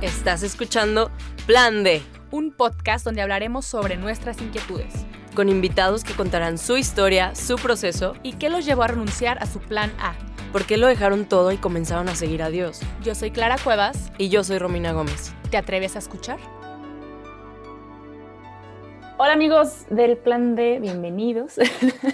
[0.00, 1.10] Estás escuchando
[1.44, 4.94] Plan D, un podcast donde hablaremos sobre nuestras inquietudes
[5.34, 9.46] con invitados que contarán su historia, su proceso y qué los llevó a renunciar a
[9.46, 10.14] su plan A.
[10.52, 12.80] por qué lo dejaron todo y comenzaron a seguir a Dios.
[13.02, 14.12] Yo soy Clara Cuevas.
[14.18, 15.32] Y yo soy Romina Gómez.
[15.50, 16.38] ¿Te atreves a escuchar?
[19.16, 21.56] Hola amigos del Plan D, bienvenidos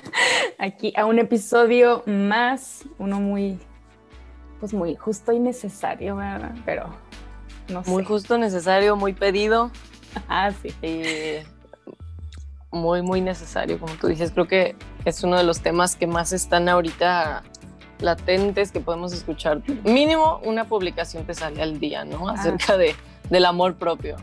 [0.58, 3.58] aquí a un episodio más, uno muy,
[4.58, 6.54] pues muy justo y necesario, ¿verdad?
[6.64, 7.03] Pero
[7.68, 7.90] no sé.
[7.90, 9.70] Muy justo, necesario, muy pedido.
[10.28, 10.72] Ah, sí.
[10.80, 11.44] y
[12.70, 14.30] muy, muy necesario, como tú dices.
[14.30, 17.42] Creo que es uno de los temas que más están ahorita
[18.00, 19.62] latentes que podemos escuchar.
[19.84, 22.28] Mínimo una publicación te sale al día, ¿no?
[22.28, 22.94] Acerca de,
[23.30, 24.16] del amor propio.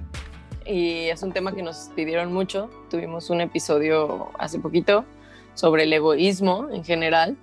[0.66, 2.70] Y es un tema que nos pidieron mucho.
[2.90, 5.06] Tuvimos un episodio hace poquito
[5.54, 7.38] sobre el egoísmo en general,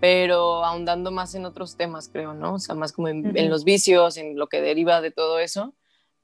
[0.00, 2.54] pero ahondando más en otros temas, creo, ¿no?
[2.54, 5.74] O sea, más como en, en los vicios, en lo que deriva de todo eso.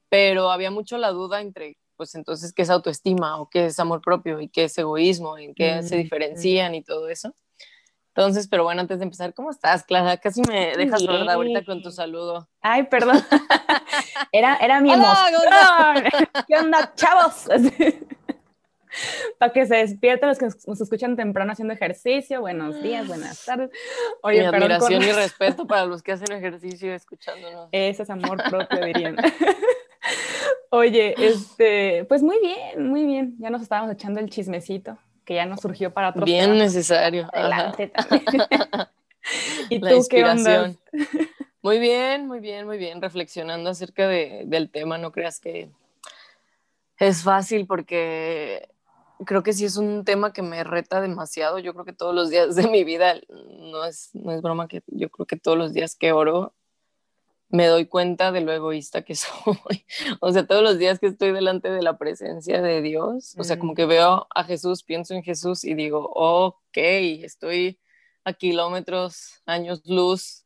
[0.09, 4.01] Pero había mucho la duda entre pues entonces, ¿qué es autoestima o qué es amor
[4.01, 5.37] propio y qué es egoísmo?
[5.37, 7.33] ¿En qué se diferencian y todo eso?
[8.15, 10.17] Entonces, pero bueno, antes de empezar, ¿cómo estás, Clara?
[10.17, 12.47] Casi me dejas sorda ahorita con tu saludo.
[12.61, 13.17] Ay, perdón.
[14.31, 15.41] Era, era mi emoción.
[16.47, 17.45] ¿Qué onda, chavos?
[19.37, 22.41] Para que se despierten los que nos escuchan temprano haciendo ejercicio.
[22.41, 23.71] Buenos días, buenas tardes.
[24.21, 27.69] Oye, Mi admiración y respeto para los que hacen ejercicio escuchándonos.
[27.71, 29.17] Ese es amor propio, dirían.
[30.69, 33.35] Oye, este, pues muy bien, muy bien.
[33.39, 37.29] Ya nos estábamos echando el chismecito que ya nos surgió para otro Bien necesario.
[37.31, 38.43] Adelante también.
[39.69, 40.73] ¿Y tú qué onda?
[41.61, 43.01] Muy bien, muy bien, muy bien.
[43.01, 45.69] Reflexionando acerca de, del tema, no creas que
[46.97, 48.67] es fácil porque
[49.25, 51.59] creo que sí es un tema que me reta demasiado.
[51.59, 54.83] Yo creo que todos los días de mi vida, no es, no es broma que
[54.87, 56.53] yo creo que todos los días que oro
[57.49, 59.85] me doy cuenta de lo egoísta que soy.
[60.19, 63.59] o sea, todos los días que estoy delante de la presencia de Dios, o sea,
[63.59, 67.79] como que veo a Jesús, pienso en Jesús y digo, ok, estoy
[68.23, 70.45] a kilómetros, años luz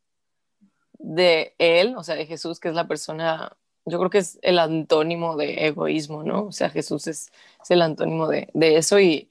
[0.98, 3.56] de Él, o sea, de Jesús, que es la persona,
[3.88, 6.44] yo creo que es el antónimo de egoísmo, ¿no?
[6.44, 7.32] O sea, Jesús es,
[7.62, 9.28] es el antónimo de, de eso y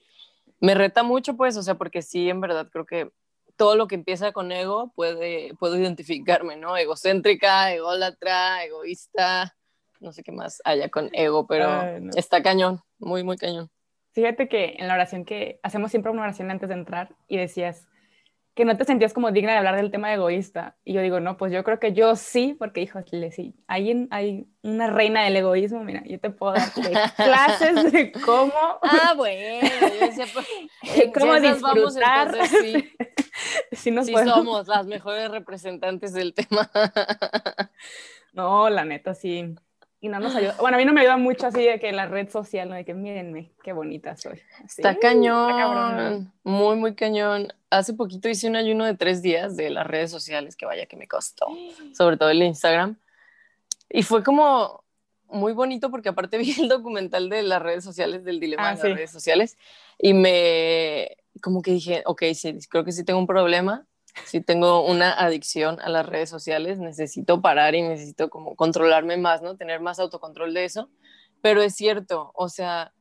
[0.59, 3.11] me reta mucho, pues, o sea, porque sí, en verdad creo que
[3.55, 6.77] todo lo que empieza con ego puede, puedo identificarme, ¿no?
[6.77, 9.55] Egocéntrica, ególatra, egoísta,
[9.99, 11.83] no sé qué más haya con ego, pero
[12.15, 13.69] está cañón, muy, muy cañón.
[14.11, 17.87] Fíjate que en la oración que hacemos siempre una oración antes de entrar y decías
[18.57, 20.75] que no te sentías como digna de hablar del tema egoísta.
[20.83, 24.47] Y yo digo, no, pues yo creo que yo sí, porque híjole, sí, hay, hay
[24.63, 26.71] una reina del egoísmo, mira, yo te puedo dar
[27.15, 28.51] clases de cómo...
[28.81, 29.67] Ah, bueno,
[29.99, 30.47] yo decía, pues,
[31.13, 32.31] cómo disfrutar.
[32.31, 32.89] Vamos, sí.
[33.73, 36.69] sí, nos somos las mejores representantes del tema.
[38.33, 39.55] no, la neta, sí.
[39.99, 40.55] Y no nos ayuda.
[40.59, 42.75] Bueno, a mí no me ayuda mucho así de que la red social, ¿no?
[42.75, 44.39] De que mírenme, qué bonita soy.
[44.65, 46.31] está cañón.
[46.43, 47.51] muy, muy cañón.
[47.71, 50.97] Hace poquito hice un ayuno de tres días de las redes sociales, que vaya que
[50.97, 51.47] me costó.
[51.97, 52.97] Sobre todo el Instagram.
[53.89, 54.83] Y fue como
[55.29, 58.89] muy bonito porque aparte vi el documental de las redes sociales, del dilema ah, de
[58.89, 59.57] las redes sociales.
[59.97, 63.87] Y me, como que dije, ok, sí, creo que sí tengo un problema,
[64.25, 69.41] sí tengo una adicción a las redes sociales, necesito parar y necesito como controlarme más,
[69.41, 69.55] ¿no?
[69.55, 70.89] Tener más autocontrol de eso.
[71.41, 72.93] Pero es cierto, o sea,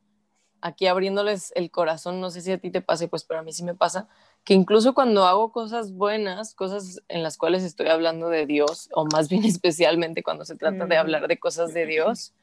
[0.60, 3.52] aquí abriéndoles el corazón, no sé si a ti te pase, pues pero a mí
[3.52, 4.08] sí me pasa,
[4.44, 9.06] que incluso cuando hago cosas buenas, cosas en las cuales estoy hablando de Dios, o
[9.06, 12.34] más bien especialmente cuando se trata de hablar de cosas de Dios,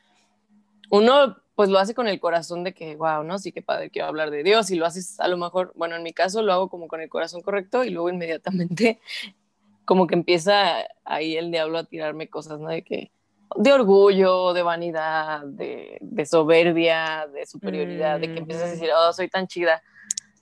[0.89, 3.37] uno pues lo hace con el corazón de que, wow, ¿no?
[3.37, 6.03] Sí, que padre, quiero hablar de Dios y lo haces a lo mejor, bueno, en
[6.03, 8.99] mi caso lo hago como con el corazón correcto y luego inmediatamente
[9.85, 12.69] como que empieza ahí el diablo a tirarme cosas, ¿no?
[12.69, 13.11] De que,
[13.55, 19.09] de orgullo, de vanidad, de, soberbia, de superioridad, de que empiezas a decir, mm.
[19.09, 19.83] oh, soy tan chida.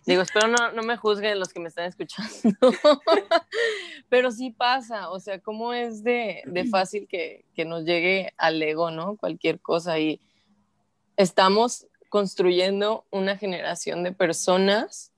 [0.06, 2.32] Digo, espero no, no me juzguen los que me están escuchando,
[4.10, 8.62] pero sí pasa, o sea, cómo es de, de fácil que, que nos llegue al
[8.64, 9.18] ego, ¿no?
[9.18, 10.22] Cualquier cosa y
[11.22, 15.12] estamos construyendo una generación de personas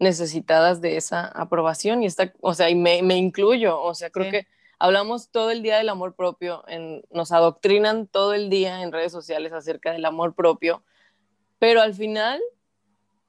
[0.00, 4.30] necesitadas de esa aprobación y está, o sea, y me, me incluyo, o sea, creo
[4.30, 4.46] que
[4.78, 9.12] hablamos todo el día del amor propio, en, nos adoctrinan todo el día en redes
[9.12, 10.82] sociales acerca del amor propio,
[11.58, 12.40] pero al final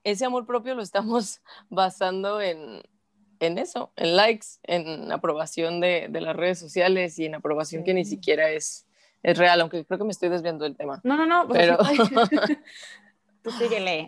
[0.03, 2.81] ese amor propio lo estamos basando en,
[3.39, 7.93] en eso, en likes, en aprobación de, de, las redes sociales y en aprobación que
[7.93, 8.85] ni siquiera es,
[9.25, 11.01] es real, aunque creo que me estoy desviando del tema.
[11.03, 11.77] No, no, no, pues pero...
[13.41, 14.07] tú síguele.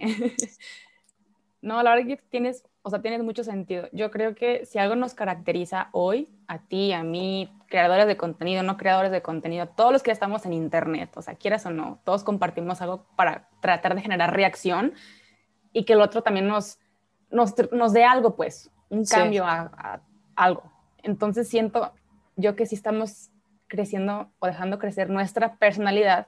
[1.63, 3.89] no, la verdad que tienes, o sea, tiene mucho sentido.
[3.91, 8.61] Yo creo que si algo nos caracteriza hoy, a ti, a mí, creadores de contenido,
[8.61, 11.99] no creadores de contenido, todos los que estamos en Internet, o sea, quieras o no,
[12.03, 14.93] todos compartimos algo para tratar de generar reacción
[15.73, 16.77] y que el otro también nos,
[17.31, 19.99] nos, nos dé algo, pues, un cambio a,
[20.35, 20.71] algo.
[21.01, 21.91] Entonces siento
[22.35, 23.31] yo que si estamos
[23.67, 26.27] creciendo o dejando crecer nuestra personalidad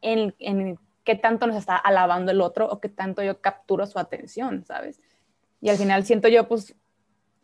[0.00, 3.98] en, en qué tanto nos está alabando el otro o qué tanto yo capturo su
[3.98, 5.00] atención, ¿sabes?
[5.60, 6.74] Y al final siento yo, pues,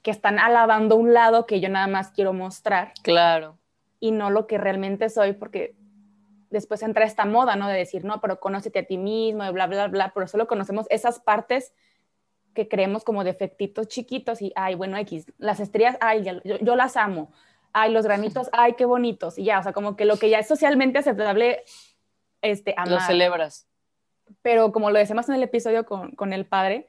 [0.02, 2.92] que están alabando un lado que yo nada más quiero mostrar.
[3.02, 3.58] Claro.
[4.00, 5.74] Y no lo que realmente soy, porque
[6.50, 7.68] después entra esta moda, ¿no?
[7.68, 10.86] De decir, no, pero conócete a ti mismo, y bla, bla, bla, pero solo conocemos
[10.90, 11.72] esas partes
[12.54, 16.96] que creemos como defectitos chiquitos y, ay, bueno, X, las estrellas, ay, yo, yo, las
[16.96, 17.30] amo,
[17.78, 20.38] ay, los granitos, ay, qué bonitos, y ya, o sea, como que lo que ya
[20.38, 21.62] es socialmente aceptable,
[22.40, 22.88] este, amar.
[22.88, 23.68] Lo celebras.
[24.40, 26.88] Pero como lo decíamos en el episodio con, con el padre,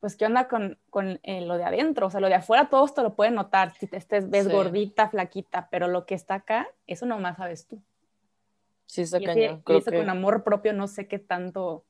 [0.00, 2.08] pues, ¿qué onda con, con eh, lo de adentro?
[2.08, 5.08] O sea, lo de afuera todos te lo pueden notar, si te estés, ves gordita,
[5.08, 7.80] flaquita, pero lo que está acá, eso nomás sabes tú.
[8.86, 9.62] Sí, está cañón.
[9.64, 11.84] Y eso con amor propio no sé qué tanto...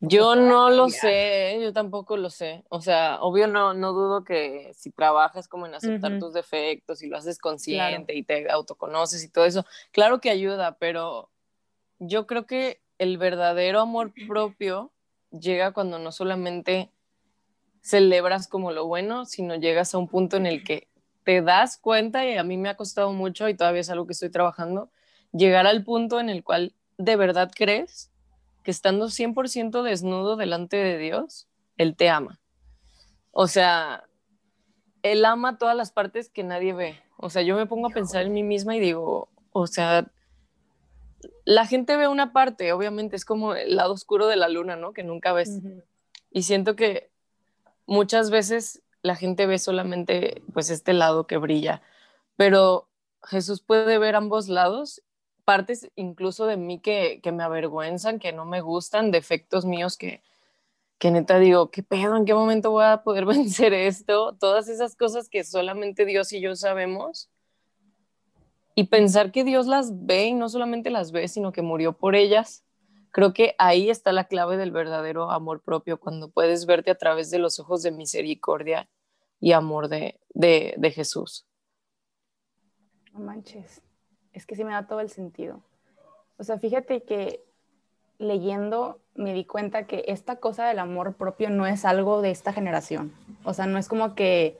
[0.00, 1.62] Yo no lo sé, ¿eh?
[1.62, 2.64] yo tampoco lo sé.
[2.70, 7.08] O sea, obvio no, no dudo que si trabajas como en aceptar tus defectos y
[7.08, 11.30] lo haces consciente y te autoconoces y todo eso, claro que ayuda, pero
[11.98, 14.90] yo creo que el verdadero amor propio
[15.30, 16.90] llega cuando no solamente
[17.82, 20.88] celebras como lo bueno, sino llegas a un punto en el que
[21.24, 24.14] te das cuenta, y a mí me ha costado mucho y todavía es algo que
[24.14, 24.90] estoy trabajando,
[25.32, 28.09] llegar al punto en el cual de verdad crees
[28.70, 32.38] que estando 100% desnudo delante de Dios, Él te ama.
[33.32, 34.04] O sea,
[35.02, 37.02] Él ama todas las partes que nadie ve.
[37.16, 40.08] O sea, yo me pongo a pensar en mí misma y digo, o sea,
[41.44, 44.92] la gente ve una parte, obviamente es como el lado oscuro de la luna, ¿no?
[44.92, 45.58] Que nunca ves.
[46.30, 47.10] Y siento que
[47.86, 51.82] muchas veces la gente ve solamente pues este lado que brilla,
[52.36, 52.86] pero
[53.24, 55.02] Jesús puede ver ambos lados,
[55.50, 60.22] partes incluso de mí que, me avergüenzan, que no me gustan, defectos míos que,
[60.96, 62.16] que neta digo, ¿qué pedo?
[62.16, 64.36] ¿En qué momento voy a poder vencer esto?
[64.38, 67.28] Todas esas cosas que solamente Dios y yo sabemos
[68.76, 72.14] y pensar que Dios las ve y no solamente las ve, sino que murió por
[72.14, 72.64] ellas.
[73.10, 77.32] Creo que ahí está la clave del verdadero amor propio, cuando puedes verte a través
[77.32, 78.88] de los ojos de misericordia
[79.40, 81.44] y amor de, de, Jesús.
[83.12, 83.82] No manches,
[84.32, 85.60] es que sí me da todo el sentido.
[86.38, 87.44] O sea, fíjate que
[88.18, 92.52] leyendo me di cuenta que esta cosa del amor propio no es algo de esta
[92.52, 93.12] generación.
[93.44, 94.58] O sea, no es como que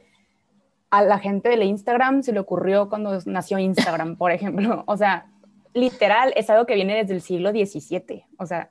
[0.91, 4.85] a la gente del Instagram se le ocurrió cuando nació Instagram, por ejemplo.
[4.87, 5.31] O sea,
[5.73, 8.25] literal, es algo que viene desde el siglo XVII.
[8.39, 8.71] O sea,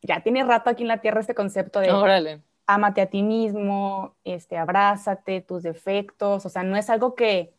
[0.00, 2.42] ya tiene rato aquí en la Tierra este concepto de Órale.
[2.66, 6.46] ámate a ti mismo, este, abrázate, tus defectos.
[6.46, 7.54] O sea, no es algo que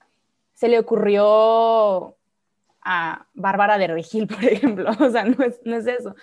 [0.53, 2.17] se le ocurrió
[2.81, 4.91] a Bárbara de Regil, por ejemplo.
[4.99, 6.15] O sea, no es, eso.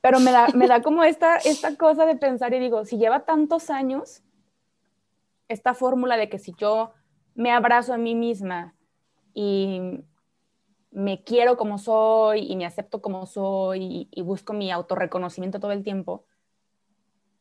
[0.00, 3.24] Pero me da, me da como esta, esta cosa de pensar y digo, si lleva
[3.24, 4.22] tantos años,
[5.48, 6.92] esta fórmula de que si yo
[7.34, 8.74] me abrazo a mí misma
[9.34, 10.02] y
[10.90, 15.84] me quiero como soy y me acepto como soy y, busco mi autorreconocimiento todo el
[15.84, 16.24] tiempo,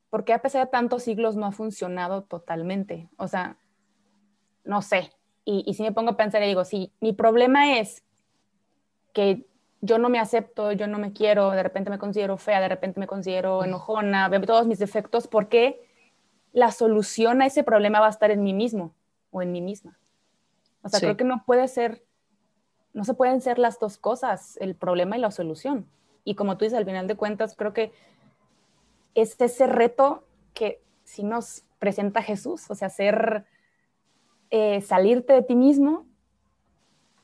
[0.09, 3.09] ¿por qué a pesar de tantos siglos no ha funcionado totalmente?
[3.17, 3.57] O sea,
[4.63, 5.11] no sé.
[5.51, 8.03] Y, si me pongo a pensar y digo, si mi problema es
[9.13, 9.47] que
[9.81, 12.99] yo no me acepto, yo no me quiero, de repente me considero fea, de repente
[12.99, 15.81] me considero enojona, veo todos mis defectos, ¿por qué
[16.53, 18.93] la solución a ese problema va a estar en mí mismo
[19.31, 19.97] o en mí misma.
[20.81, 22.03] O sea, creo que no puede ser,
[22.93, 25.85] no se pueden ser las dos cosas, el problema y la solución.
[26.23, 27.91] Y como tú dices, al final de cuentas, creo que
[29.13, 33.45] es ese reto que si nos presenta Jesús, o sea, ser,
[34.51, 36.07] eh, salirte de ti mismo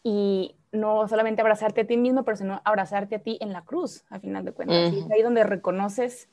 [0.04, 4.06] y no solamente abrazarte a ti mismo, pero sino abrazarte a ti en la cruz,
[4.10, 4.94] al final de cuentas.
[4.94, 6.30] Y es ahí donde reconoces,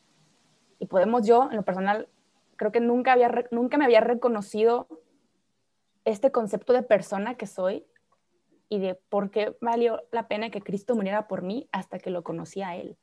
[0.78, 2.08] y podemos yo, en lo personal,
[2.56, 4.88] creo que nunca, había, nunca me había reconocido
[6.04, 7.86] este concepto de persona que soy
[8.68, 12.24] y de por qué valió la pena que Cristo muriera por mí hasta que lo
[12.24, 12.96] conocí a Él.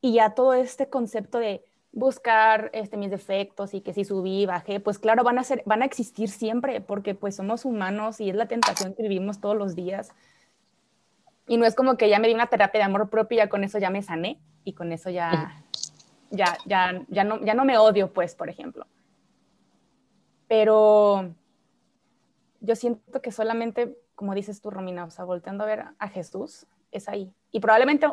[0.00, 4.80] Y ya todo este concepto de buscar este, mis defectos y que si subí, bajé,
[4.80, 8.36] pues claro, van a, ser, van a existir siempre porque pues somos humanos y es
[8.36, 10.12] la tentación que vivimos todos los días.
[11.48, 13.48] Y no es como que ya me di una terapia de amor propio y ya
[13.48, 15.64] con eso ya me sané y con eso ya,
[16.30, 18.86] ya, ya, ya, no, ya no me odio, pues, por ejemplo.
[20.46, 21.34] Pero
[22.60, 26.66] yo siento que solamente, como dices tú, Romina, o sea, volteando a ver a Jesús,
[26.92, 27.32] es ahí.
[27.50, 28.06] Y probablemente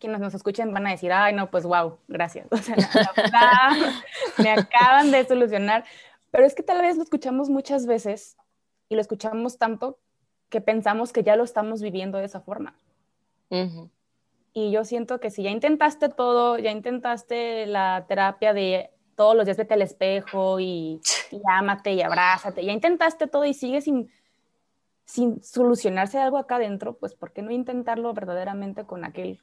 [0.00, 2.48] quienes nos escuchen van a decir, ay, no, pues wow, gracias.
[2.50, 3.92] O sea, la verdad,
[4.38, 5.84] me acaban de solucionar.
[6.30, 8.36] Pero es que tal vez lo escuchamos muchas veces
[8.88, 9.98] y lo escuchamos tanto
[10.48, 12.74] que pensamos que ya lo estamos viviendo de esa forma.
[14.52, 19.44] Y yo siento que si ya intentaste todo, ya intentaste la terapia de todos los
[19.44, 24.10] días vete al espejo y, y ámate y abrázate, ya intentaste todo y sigues sin,
[25.04, 29.40] sin solucionarse algo acá adentro, pues ¿por qué no intentarlo verdaderamente con aquel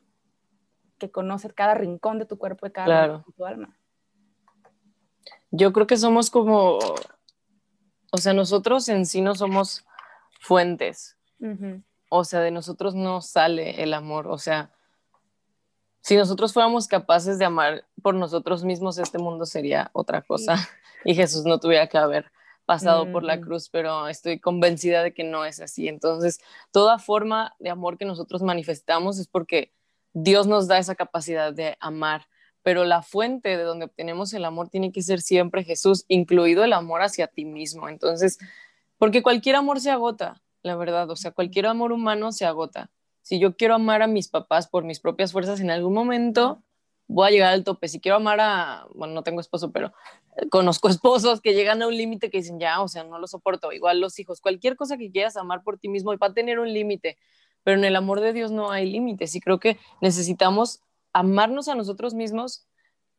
[0.97, 3.77] que conoce cada rincón de tu cuerpo y cada rincón de tu alma?
[5.51, 6.77] Yo creo que somos como,
[8.11, 9.85] o sea, nosotros en sí no somos
[10.39, 11.17] fuentes.
[12.09, 14.27] O sea, de nosotros no sale el amor.
[14.27, 14.71] O sea,
[16.01, 20.55] si nosotros fuéramos capaces de amar por nosotros mismos, este mundo sería otra cosa
[21.05, 22.31] y Jesús no tuviera que haber
[22.65, 25.87] pasado por la cruz, pero estoy convencida de que no es así.
[25.87, 26.39] Entonces,
[26.71, 29.73] toda forma de amor que nosotros manifestamos es porque
[30.19, 32.25] Dios nos da esa capacidad de amar,
[32.63, 36.73] pero la fuente de donde obtenemos el amor tiene que ser siempre Jesús, incluido el
[36.73, 37.87] amor hacia ti mismo.
[37.87, 38.39] Entonces,
[38.97, 42.89] porque cualquier amor se agota, la verdad, o sea, cualquier amor humano se agota.
[43.21, 46.63] Si yo quiero amar a mis papás por mis propias fuerzas en algún momento,
[47.07, 47.87] voy a llegar al tope.
[47.87, 49.93] Si quiero amar a, bueno, no tengo esposo, pero
[50.49, 53.71] conozco esposos que llegan a un límite que dicen, ya, o sea, no lo soporto.
[53.71, 56.73] Igual los hijos, cualquier cosa que quieras amar por ti mismo va a tener un
[56.73, 57.19] límite,
[57.67, 60.79] pero en el amor de Dios no hay límites y creo que necesitamos
[61.11, 62.65] amarnos a nosotros mismos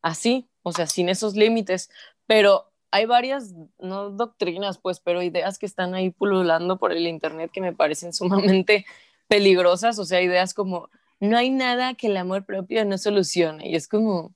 [0.01, 1.91] así, o sea, sin esos límites,
[2.25, 7.51] pero hay varias, no doctrinas, pues, pero ideas que están ahí pululando por el Internet
[7.53, 8.87] que me parecen sumamente
[9.27, 10.89] peligrosas, o sea, ideas como,
[11.19, 14.33] no hay nada que el amor propio no solucione, y es como,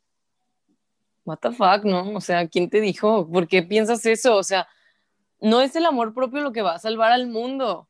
[1.26, 2.14] what the fuck, ¿no?
[2.14, 3.28] O sea, ¿quién te dijo?
[3.32, 4.36] ¿Por qué piensas eso?
[4.36, 4.68] O sea,
[5.42, 7.90] no es el amor propio lo que va a salvar al mundo.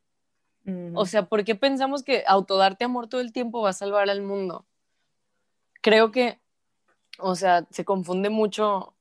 [0.93, 4.21] O sea, ¿por qué pensamos que autodarte amor todo el tiempo va a salvar al
[4.21, 4.65] mundo?
[5.81, 6.39] Creo que,
[7.19, 8.93] o sea, se confunde mucho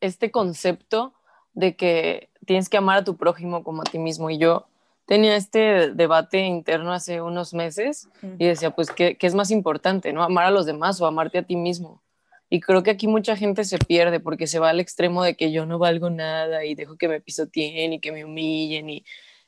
[0.00, 1.14] este concepto
[1.54, 4.28] de que tienes que amar a tu prójimo como a ti mismo.
[4.28, 4.66] Y yo
[5.06, 10.12] tenía este debate interno hace unos meses y decía, pues, ¿qué, ¿qué, es más importante,
[10.12, 10.22] no?
[10.22, 12.02] ¿Amar a los demás o amarte a ti mismo?
[12.48, 15.50] Y creo que aquí mucha gente se pierde porque se va al extremo de que
[15.50, 19.04] yo no valgo nada y dejo que me pisoteen y que me humillen y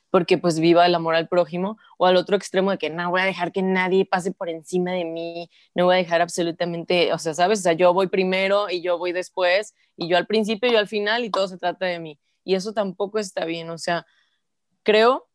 [0.09, 3.21] porque pues viva el amor al prójimo o al otro extremo de que no voy
[3.21, 7.17] a dejar que nadie pase por encima de mí, no voy a dejar absolutamente, o
[7.17, 10.69] sea, sabes, o sea, yo voy primero y yo voy después y yo al principio
[10.69, 12.19] y yo al final y todo se trata de mí.
[12.43, 14.05] Y eso tampoco está bien, o sea,
[14.83, 15.27] creo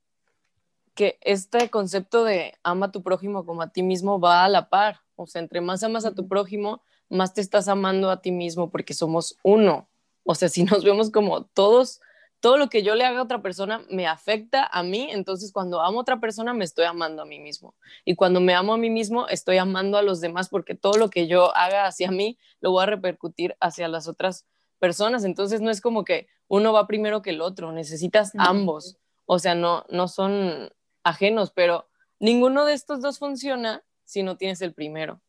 [0.94, 4.68] que este concepto de ama a tu prójimo como a ti mismo va a la
[4.68, 8.32] par, o sea, entre más amas a tu prójimo, más te estás amando a ti
[8.32, 9.88] mismo porque somos uno.
[10.24, 12.00] O sea, si nos vemos como todos,
[12.44, 15.80] todo lo que yo le haga a otra persona me afecta a mí, entonces cuando
[15.80, 17.74] amo a otra persona me estoy amando a mí mismo.
[18.04, 21.08] Y cuando me amo a mí mismo, estoy amando a los demás porque todo lo
[21.08, 24.44] que yo haga hacia mí lo voy a repercutir hacia las otras
[24.78, 25.24] personas.
[25.24, 28.98] Entonces no es como que uno va primero que el otro, necesitas ambos.
[29.24, 30.70] O sea, no, no son
[31.02, 35.22] ajenos, pero ninguno de estos dos funciona si no tienes el primero.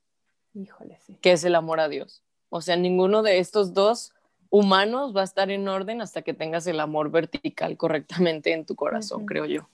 [0.53, 1.17] Híjole, sí.
[1.22, 2.24] Que es el amor a Dios.
[2.50, 4.12] O sea, ninguno de estos dos
[4.50, 8.75] humanos va a estar en orden hasta que tengas el amor vertical correctamente en tu
[8.75, 9.68] corazón, creo yo.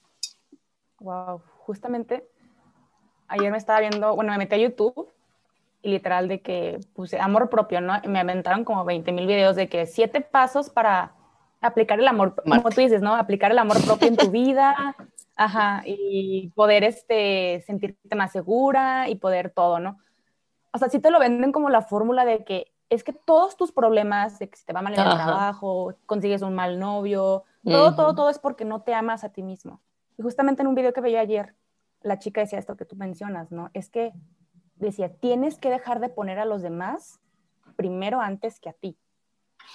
[1.00, 2.24] Wow, justamente
[3.28, 5.10] ayer me estaba viendo, bueno, me metí a YouTube
[5.82, 7.94] y literal de que puse amor propio, ¿no?
[8.04, 11.14] Y me aventaron como 20 mil videos de que siete pasos para
[11.62, 13.16] aplicar el amor, como tú dices, ¿no?
[13.16, 14.96] Aplicar el amor propio en tu vida,
[15.36, 19.98] ajá, y poder este, sentirte más segura y poder todo, ¿no?
[20.74, 23.72] o sea, sí te lo venden como la fórmula de que es que todos tus
[23.72, 27.96] problemas, de que se te va mal en el trabajo, consigues un mal novio, todo,
[27.96, 29.80] todo, todo es porque no te amas a ti mismo.
[30.18, 31.56] Y justamente en un video que veía ayer,
[32.02, 33.70] la chica decía esto que tú mencionas, ¿no?
[33.74, 34.12] Es que
[34.76, 37.22] decía, tienes que dejar de poner a los demás
[37.78, 38.98] primero antes que a ti.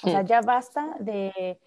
[0.03, 1.59] O sea, ya basta de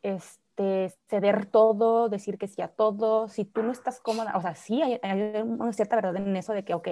[0.00, 3.28] este, ceder todo, decir que sí a todo.
[3.28, 6.54] Si tú no estás cómoda, o sea, sí hay, hay una cierta verdad en eso
[6.54, 6.88] de que, ok,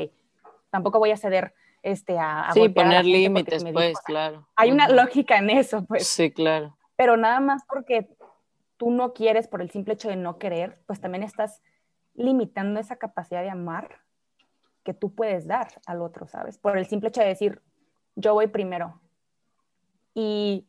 [0.69, 4.47] tampoco voy a ceder este, a, sí, poner límites, pues, claro.
[4.57, 6.07] Hay una lógica en eso, pues.
[6.07, 6.77] Sí, claro.
[6.97, 8.09] Pero nada más porque
[8.77, 11.61] tú no quieres por el simple hecho de no querer, pues también estás
[12.15, 14.01] limitando esa capacidad de amar
[14.85, 16.59] que tú puedes dar al otro, ¿sabes?
[16.59, 17.63] Por el simple hecho de decir,
[18.17, 19.01] yo voy primero.
[20.15, 20.67] Y,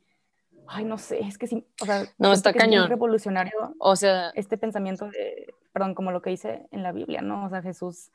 [0.67, 2.83] ay, no sé, es que sí, o sea, no, está cañón.
[2.83, 3.75] Es revolucionario.
[3.79, 7.45] O sea, este pensamiento de, perdón, como lo que dice en la Biblia, ¿no?
[7.45, 8.11] O sea, Jesús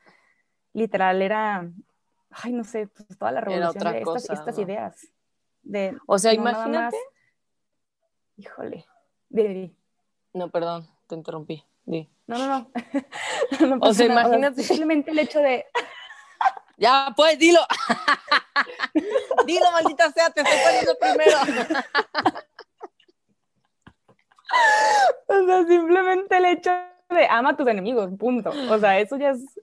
[0.73, 1.69] literal era
[2.31, 5.07] ay, no sé, pues toda la revolución de estas, ideas.
[5.61, 6.97] De, o sea, imagínate.
[8.37, 8.85] Híjole,
[9.29, 9.75] di,
[10.33, 11.65] No, perdón, te interrumpí.
[11.85, 12.09] Di.
[12.27, 12.71] No, no, no.
[13.81, 14.63] o sea, imagínate.
[14.63, 15.65] simplemente el hecho de.
[16.77, 17.59] Ya, pues, dilo.
[19.45, 21.37] dilo, maldita sea, te estoy poniendo primero.
[25.27, 26.71] o sea, simplemente el hecho
[27.09, 28.53] de ama a tus enemigos, punto.
[28.69, 29.59] O sea, eso ya es.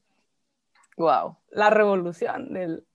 [0.97, 1.39] Wow.
[1.51, 2.87] La revolución del.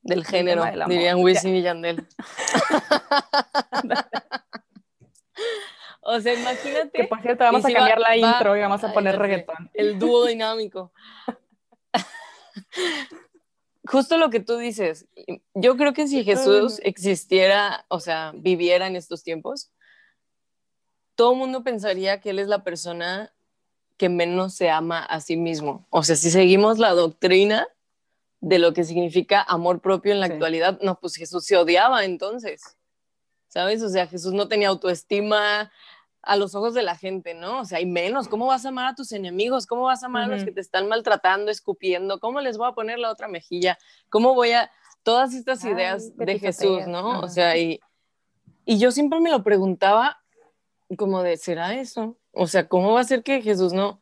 [0.00, 2.06] Del género, dirían Wisin y Yandel.
[6.00, 6.92] o sea, imagínate.
[6.92, 9.70] Que por cierto, vamos a cambiar la intro y vamos a poner reggaetón.
[9.74, 10.92] El dúo dinámico.
[13.86, 15.06] Justo lo que tú dices.
[15.54, 19.70] Yo creo que si Jesús existiera, o sea, viviera en estos tiempos,
[21.16, 23.34] todo el mundo pensaría que él es la persona
[23.98, 25.86] que menos se ama a sí mismo.
[25.90, 27.66] O sea, si seguimos la doctrina
[28.40, 32.78] de lo que significa amor propio en la actualidad, no, pues Jesús se odiaba entonces,
[33.48, 33.82] ¿sabes?
[33.82, 35.70] O sea, Jesús no tenía autoestima
[36.22, 37.60] a los ojos de la gente, ¿no?
[37.60, 38.28] O sea, hay menos.
[38.28, 39.66] ¿Cómo vas a amar a tus enemigos?
[39.66, 42.20] ¿Cómo vas a amar a los que te están maltratando, escupiendo?
[42.20, 43.76] ¿Cómo les voy a poner la otra mejilla?
[44.08, 44.70] ¿Cómo voy a...
[45.04, 47.20] Todas estas ideas de Jesús, ¿no?
[47.20, 47.80] O sea, y,
[48.66, 50.18] y yo siempre me lo preguntaba
[50.98, 52.17] como de, ¿será eso?
[52.32, 54.00] O sea, ¿cómo va a ser que Jesús no?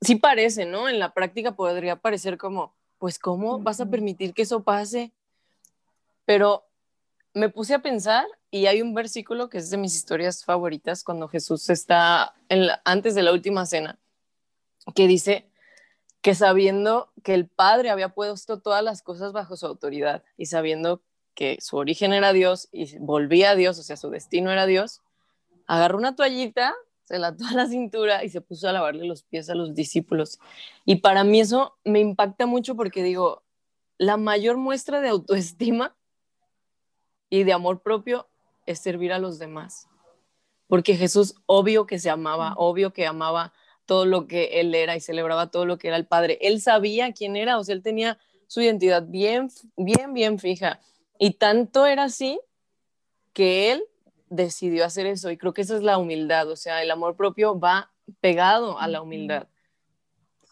[0.00, 0.88] Sí parece, ¿no?
[0.88, 5.12] En la práctica podría parecer como, pues, ¿cómo vas a permitir que eso pase?
[6.24, 6.66] Pero
[7.34, 11.28] me puse a pensar y hay un versículo que es de mis historias favoritas cuando
[11.28, 13.98] Jesús está en antes de la última cena,
[14.94, 15.50] que dice
[16.22, 21.02] que sabiendo que el Padre había puesto todas las cosas bajo su autoridad y sabiendo
[21.34, 25.02] que su origen era Dios y volvía a Dios, o sea, su destino era Dios,
[25.66, 26.74] agarró una toallita,
[27.04, 29.74] se la ató a la cintura y se puso a lavarle los pies a los
[29.74, 30.38] discípulos.
[30.84, 33.42] Y para mí eso me impacta mucho porque digo,
[33.98, 35.96] la mayor muestra de autoestima
[37.30, 38.28] y de amor propio
[38.66, 39.88] es servir a los demás.
[40.66, 43.52] Porque Jesús, obvio que se amaba, obvio que amaba
[43.86, 46.38] todo lo que él era y celebraba todo lo que era el Padre.
[46.40, 50.80] Él sabía quién era, o sea, él tenía su identidad bien, bien, bien fija.
[51.18, 52.40] Y tanto era así
[53.32, 53.84] que él
[54.28, 57.58] decidió hacer eso y creo que esa es la humildad, o sea, el amor propio
[57.58, 59.48] va pegado a la humildad.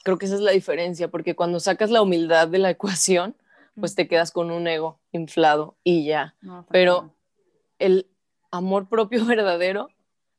[0.04, 3.36] Creo que esa es la diferencia, porque cuando sacas la humildad de la ecuación,
[3.78, 6.34] pues te quedas con un ego inflado y ya.
[6.70, 7.14] Pero
[7.78, 8.08] el
[8.50, 9.88] amor propio verdadero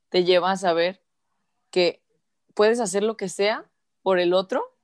[0.08, 1.02] te lleva a saber
[1.70, 2.02] que
[2.54, 3.64] puedes hacer lo que sea
[4.02, 4.74] por el otro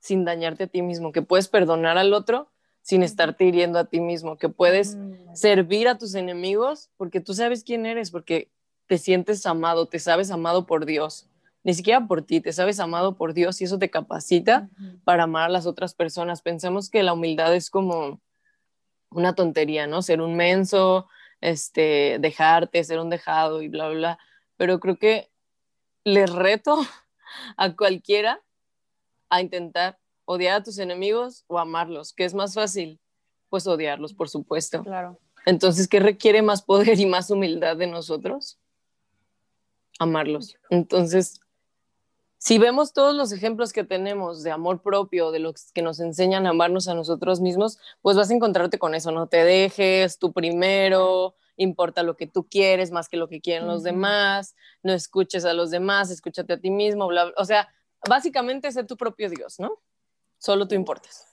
[0.00, 2.50] sin dañarte a ti mismo, que puedes perdonar al otro
[2.88, 5.34] sin estarte hiriendo a ti mismo, que puedes mm.
[5.34, 8.50] servir a tus enemigos porque tú sabes quién eres, porque
[8.86, 11.28] te sientes amado, te sabes amado por Dios,
[11.64, 14.70] ni siquiera por ti, te sabes amado por Dios y eso te capacita
[15.04, 16.40] para amar a las otras personas.
[16.40, 18.22] Pensemos que la humildad es como
[19.10, 20.00] una tontería, ¿no?
[20.00, 21.08] Ser un menso,
[21.42, 24.18] este, dejarte, ser un dejado y bla, bla, bla.
[24.56, 25.30] Pero creo que
[26.04, 26.78] les reto
[27.58, 28.40] a cualquiera
[29.28, 29.98] a intentar
[30.28, 33.00] odiar a tus enemigos o amarlos, ¿qué es más fácil?
[33.48, 34.84] Pues odiarlos, por supuesto.
[34.84, 35.18] Claro.
[35.46, 38.58] Entonces, ¿qué requiere más poder y más humildad de nosotros?
[39.98, 40.54] Amarlos.
[40.68, 41.40] Entonces,
[42.36, 46.46] si vemos todos los ejemplos que tenemos de amor propio, de los que nos enseñan
[46.46, 50.34] a amarnos a nosotros mismos, pues vas a encontrarte con eso, no te dejes, tú
[50.34, 55.46] primero, importa lo que tú quieres más que lo que quieren los demás, no escuches
[55.46, 57.34] a los demás, escúchate a ti mismo, bla, bla.
[57.38, 57.66] O sea,
[58.06, 59.80] básicamente ser tu propio Dios, ¿no?
[60.38, 61.26] Solo tú importas.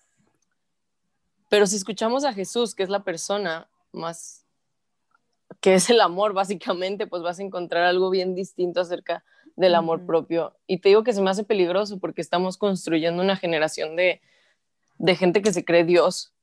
[1.49, 4.45] Pero si escuchamos a Jesús, que es la persona más,
[5.61, 9.23] que es el amor básicamente, pues vas a encontrar algo bien distinto acerca
[9.55, 10.57] del amor propio.
[10.67, 14.21] Y te digo que se me hace peligroso porque estamos construyendo una generación de,
[14.97, 16.33] de gente que se cree Dios,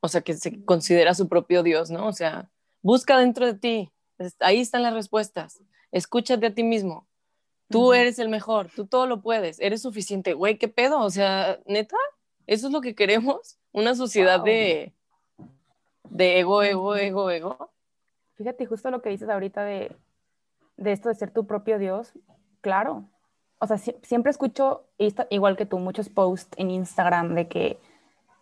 [0.00, 2.06] o sea, que se considera su propio Dios, ¿no?
[2.06, 2.50] O sea,
[2.82, 3.92] busca dentro de ti,
[4.40, 5.60] ahí están las respuestas,
[5.92, 7.07] escúchate a ti mismo,
[7.68, 10.32] Tú eres el mejor, tú todo lo puedes, eres suficiente.
[10.32, 11.00] Güey, ¿qué pedo?
[11.00, 11.96] O sea, neta,
[12.46, 13.58] eso es lo que queremos.
[13.72, 14.94] Una sociedad de,
[16.08, 17.70] de ego, ego, ego, ego.
[18.34, 19.94] Fíjate, justo lo que dices ahorita de,
[20.76, 22.12] de esto de ser tu propio Dios,
[22.62, 23.04] claro.
[23.58, 24.86] O sea, siempre escucho,
[25.30, 27.78] igual que tú, muchos posts en Instagram de que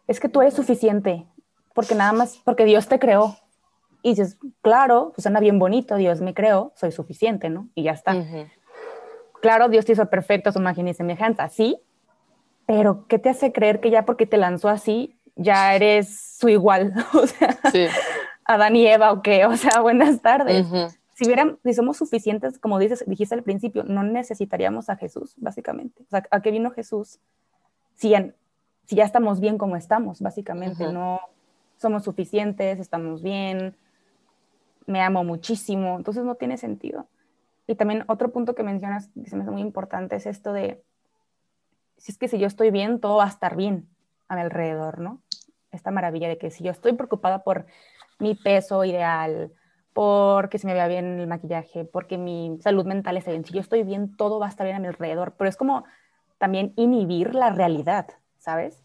[0.07, 1.27] es que tú eres suficiente,
[1.75, 3.37] porque nada más, porque Dios te creó.
[4.03, 7.71] Y dices, claro, pues suena bien bonito, Dios me creó, soy suficiente, ¿no?
[7.75, 8.15] Y ya está
[9.47, 11.79] claro, Dios te hizo perfecto a su imagen y semejanza, sí,
[12.67, 16.93] pero ¿qué te hace creer que ya porque te lanzó así, ya eres su igual?
[17.15, 17.57] o sea,
[18.45, 20.67] Adán y Eva, o qué, o sea, buenas tardes.
[21.15, 26.03] Si, vieran, si somos suficientes, como dices, dijiste al principio, no necesitaríamos a Jesús, básicamente.
[26.03, 27.21] O sea, ¿a qué vino Jesús?
[27.95, 28.15] Si,
[28.87, 31.21] si ya estamos bien como estamos, básicamente, no
[31.77, 33.77] somos suficientes, estamos bien,
[34.87, 37.07] me amo muchísimo, entonces no tiene sentido.
[37.67, 40.83] Y también otro punto que mencionas que se me hace muy importante es esto de,
[41.97, 43.89] si es que si yo estoy bien, todo va a estar bien.
[44.29, 45.23] a mi alrededor, ¿no?
[45.71, 47.67] Esta maravilla de que si yo estoy preocupada por
[48.19, 49.53] mi peso ideal,
[49.93, 53.61] porque se me vea bien el maquillaje, porque mi salud mental está bien, si yo
[53.61, 55.85] estoy bien, todo va a estar bien a mi alrededor, pero es como
[56.39, 58.85] también inhibir la realidad, ¿sabes?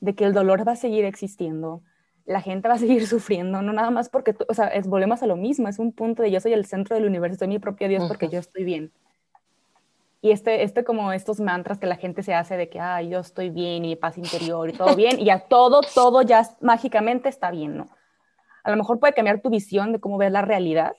[0.00, 1.82] De que el dolor va a seguir existiendo,
[2.26, 5.26] la gente va a seguir sufriendo, no nada más porque, o sea, es, volvemos a
[5.26, 7.88] lo mismo, es un punto de yo soy el centro del universo, soy mi propio
[7.88, 8.92] Dios porque yo estoy bien.
[10.22, 13.20] Y este, este como estos mantras que la gente se hace de que, ah, yo
[13.20, 17.50] estoy bien y paz interior y todo bien, y ya todo, todo ya mágicamente está
[17.50, 17.88] bien, ¿no?
[18.62, 20.94] A lo mejor puede cambiar tu visión de cómo ves la realidad,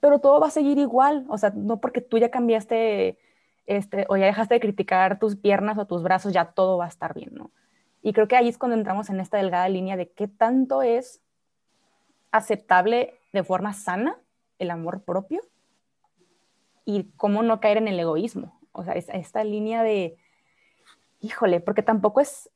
[0.00, 3.18] pero todo va a seguir igual, o sea, no porque tú ya cambiaste,
[3.66, 6.88] este, o ya dejaste de criticar tus piernas o tus brazos, ya todo va a
[6.88, 7.50] estar bien, ¿no?
[8.04, 11.22] Y creo que ahí es cuando entramos en esta delgada línea de qué tanto es
[12.30, 14.18] aceptable de forma sana
[14.58, 15.40] el amor propio
[16.84, 18.60] y cómo no caer en el egoísmo.
[18.72, 20.18] O sea, esta línea de,
[21.20, 22.50] híjole, porque tampoco es,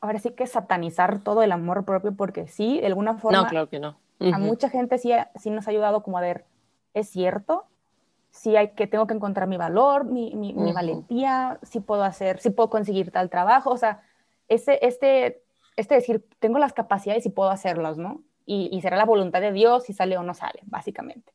[0.00, 3.42] ahora sí que satanizar todo el amor propio, porque sí, de alguna forma.
[3.42, 3.96] No, claro que no.
[4.20, 6.44] A mucha gente sí, sí nos ha ayudado como a ver,
[6.94, 7.64] es cierto,
[8.30, 12.38] sí hay que, tengo que encontrar mi valor, mi, mi, mi valentía, si puedo hacer,
[12.38, 14.02] si puedo conseguir tal trabajo, o sea,
[14.48, 15.42] este, este,
[15.76, 18.22] este decir, tengo las capacidades y puedo hacerlas, ¿no?
[18.46, 21.32] Y, será la voluntad de Dios si sale o no sale, básicamente.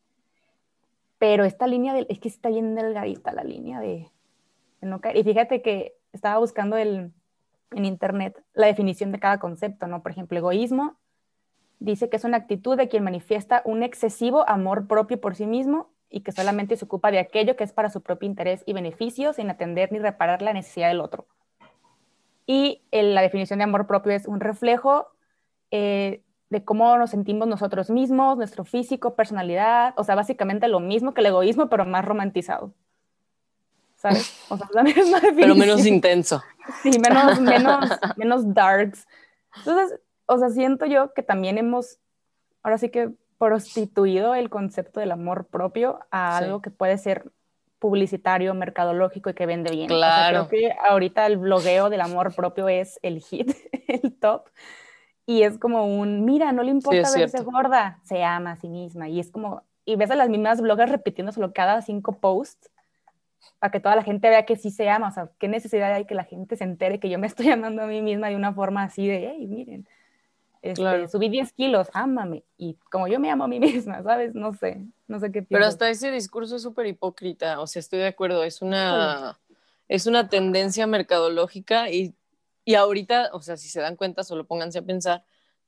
[1.17, 4.11] Pero esta línea, de, es que está bien delgadita la línea de,
[4.81, 5.17] no caer.
[5.17, 7.11] Y fíjate que estaba buscando el,
[7.71, 10.03] en internet la definición de cada concepto, ¿no?
[10.03, 10.97] Por ejemplo, egoísmo
[11.79, 15.89] dice que es una actitud de quien manifiesta un excesivo amor propio por sí mismo
[16.09, 19.33] y que solamente se ocupa de aquello que es para su propio interés y beneficio
[19.33, 21.27] sin atender ni reparar la necesidad del otro.
[22.51, 25.11] Y la definición de amor propio es un reflejo
[25.69, 31.13] eh, de cómo nos sentimos nosotros mismos, nuestro físico, personalidad, o sea, básicamente lo mismo
[31.13, 32.73] que el egoísmo, pero más romantizado.
[33.97, 34.35] ¿Sabes?
[34.49, 35.35] O sea, la misma definición.
[35.35, 36.41] Pero menos intenso.
[36.81, 37.85] Sí, menos, menos,
[38.17, 39.07] menos darks.
[39.57, 41.99] Entonces, o sea, siento yo que también hemos,
[42.63, 47.31] ahora sí que prostituido el concepto del amor propio a algo que puede ser
[47.79, 49.87] publicitario, mercadológico y que vende bien.
[49.87, 50.47] Claro.
[50.47, 53.51] creo que ahorita el blogueo del amor propio es el hit,
[53.87, 54.49] el top.
[55.25, 59.09] Y es como un, mira, no le importa verse gorda, se ama a sí misma.
[59.09, 62.71] Y es como, y ves a las mismas bloggers repitiéndoselo cada cinco posts
[63.59, 65.09] para que toda la gente vea que sí se ama.
[65.09, 67.83] O sea, qué necesidad hay que la gente se entere que yo me estoy amando
[67.83, 69.87] a mí misma de una forma así de, hey, miren,
[70.61, 72.43] este, subí 10 kilos, ámame.
[72.57, 74.35] Y como yo me amo a mí misma, ¿sabes?
[74.35, 77.99] No sé, no sé qué Pero hasta ese discurso es súper hipócrita, o sea, estoy
[77.99, 79.39] de acuerdo, es una,
[79.87, 82.15] es una tendencia mercadológica y,
[82.65, 85.23] y ahorita, o sea, si se dan cuenta, solo pónganse a pensar,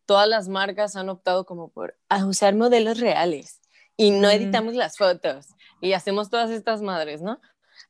[0.06, 1.96] todas las marcas han optado como por
[2.28, 3.62] usar modelos reales
[3.96, 5.48] y no editamos las fotos
[5.80, 7.40] y hacemos todas estas madres, ¿no?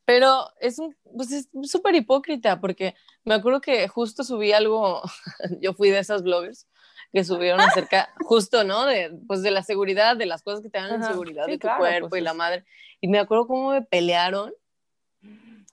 [0.05, 5.01] Pero es un, pues es súper hipócrita porque me acuerdo que justo subí algo,
[5.61, 6.67] yo fui de esas bloggers
[7.11, 8.85] que subieron acerca justo, ¿no?
[8.85, 11.67] De, pues de la seguridad, de las cosas que te dan en seguridad de tu
[11.77, 12.65] cuerpo pues y la madre.
[12.99, 14.53] Y me acuerdo cómo me pelearon.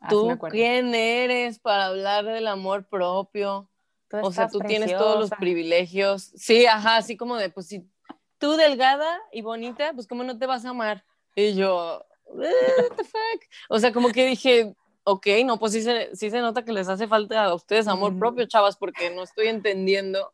[0.00, 3.68] Ah, tú, ¿quién eres para hablar del amor propio?
[4.10, 6.32] o sea, tú tienes todos los privilegios.
[6.34, 7.86] Sí, ajá, así como de, pues si
[8.38, 11.04] tú delgada y bonita, pues cómo no te vas a amar.
[11.34, 12.48] Y yo, what
[12.96, 13.42] the fuck?
[13.68, 14.74] O sea, como que dije,
[15.04, 18.18] ok, no, pues sí se, sí se nota que les hace falta a ustedes amor
[18.18, 20.32] propio, chavas, porque no estoy entendiendo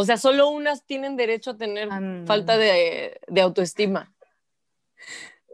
[0.00, 1.90] o sea, solo unas tienen derecho a tener
[2.24, 4.10] falta de, autoestima.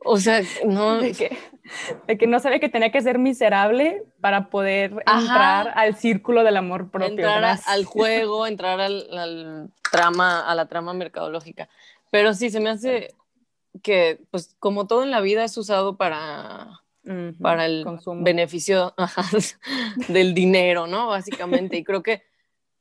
[0.05, 1.01] O sea, no.
[2.07, 6.59] De que, no sabe que tenía que ser miserable para poder entrar al círculo del
[6.59, 7.09] amor propio.
[7.09, 11.69] Entrar al juego, entrar al, trama, a la trama mercadológica.
[12.13, 13.09] Pero sí, se me hace
[13.83, 16.83] que, pues, como todo en la vida es usado para,
[17.43, 17.85] para el
[18.19, 18.95] beneficio
[20.07, 21.09] del dinero, ¿no?
[21.09, 21.79] Básicamente.
[21.79, 22.23] Y creo que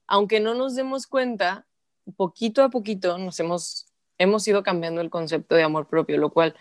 [0.08, 1.66] aunque no nos demos cuenta,
[2.16, 3.88] poquito a poquito nos hemos,
[4.18, 6.56] hemos ido cambiando el concepto de amor propio, lo cual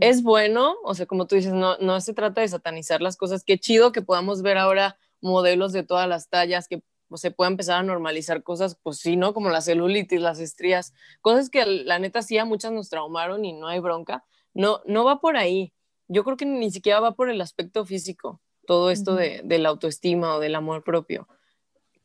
[0.00, 3.44] es bueno, o sea, como tú dices, no, no se trata de satanizar las cosas,
[3.44, 7.50] qué chido que podamos ver ahora modelos de todas las tallas, que pues, se pueda
[7.50, 9.34] empezar a normalizar cosas, pues sí, ¿no?
[9.34, 13.52] Como la celulitis, las estrías, cosas que la neta sí a muchas nos traumaron y
[13.52, 14.24] no hay bronca.
[14.54, 15.74] No, no va por ahí.
[16.08, 19.68] Yo creo que ni siquiera va por el aspecto físico, todo esto de, de la
[19.68, 21.28] autoestima o del amor propio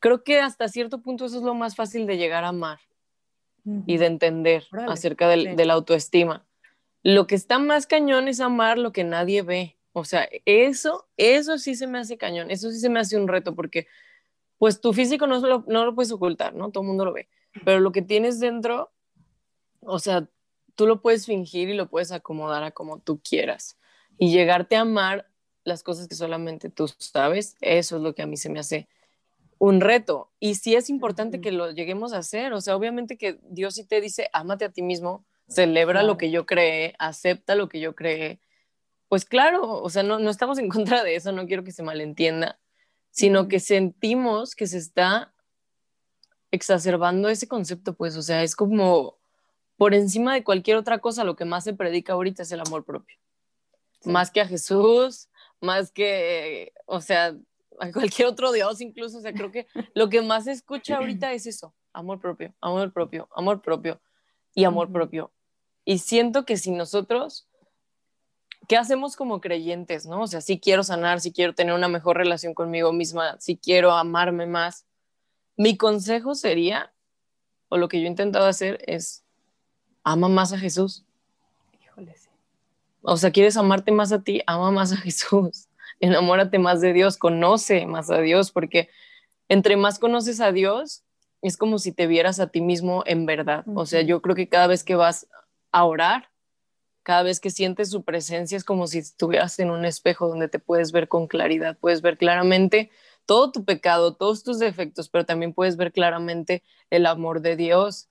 [0.02, 2.80] creo que hasta cierto punto eso es lo más fácil de llegar a amar
[3.86, 6.44] y de entender acerca del, de la autoestima.
[7.04, 9.78] Lo que está más cañón es amar lo que nadie ve.
[9.92, 13.28] O sea, eso, eso sí se me hace cañón, eso sí se me hace un
[13.28, 13.86] reto, porque
[14.58, 16.72] pues tu físico no lo, no lo puedes ocultar, ¿no?
[16.72, 17.28] Todo el mundo lo ve,
[17.64, 18.90] pero lo que tienes dentro,
[19.80, 20.28] o sea,
[20.74, 23.78] tú lo puedes fingir y lo puedes acomodar a como tú quieras
[24.18, 25.28] y llegarte a amar
[25.62, 28.88] las cosas que solamente tú sabes, eso es lo que a mí se me hace
[29.62, 30.32] un reto.
[30.40, 32.52] Y sí es importante que lo lleguemos a hacer.
[32.52, 36.32] O sea, obviamente que Dios sí te dice, ámate a ti mismo, celebra lo que
[36.32, 38.40] yo creé, acepta lo que yo creé.
[39.08, 41.84] Pues claro, o sea, no, no estamos en contra de eso, no quiero que se
[41.84, 42.58] malentienda,
[43.12, 45.32] sino que sentimos que se está
[46.50, 49.16] exacerbando ese concepto, pues, o sea, es como
[49.76, 52.84] por encima de cualquier otra cosa, lo que más se predica ahorita es el amor
[52.84, 53.16] propio.
[54.04, 55.28] Más que a Jesús,
[55.60, 57.36] más que, o sea,
[57.80, 61.32] a cualquier otro Dios incluso, o sea, creo que lo que más se escucha ahorita
[61.32, 64.00] es eso, amor propio, amor propio, amor propio
[64.54, 65.32] y amor propio.
[65.84, 67.48] Y siento que si nosotros,
[68.68, 70.22] ¿qué hacemos como creyentes, no?
[70.22, 73.92] O sea, si quiero sanar, si quiero tener una mejor relación conmigo misma, si quiero
[73.92, 74.86] amarme más,
[75.56, 76.92] mi consejo sería,
[77.68, 79.24] o lo que yo he intentado hacer es,
[80.04, 81.04] ama más a Jesús.
[81.82, 82.28] Híjole, sí.
[83.02, 85.68] O sea, quieres amarte más a ti, ama más a Jesús.
[86.02, 88.90] Enamórate más de Dios, conoce más a Dios, porque
[89.48, 91.04] entre más conoces a Dios,
[91.42, 93.64] es como si te vieras a ti mismo en verdad.
[93.74, 95.28] O sea, yo creo que cada vez que vas
[95.70, 96.28] a orar,
[97.02, 100.58] cada vez que sientes su presencia, es como si estuvieras en un espejo donde te
[100.58, 102.90] puedes ver con claridad, puedes ver claramente
[103.24, 108.08] todo tu pecado, todos tus defectos, pero también puedes ver claramente el amor de Dios.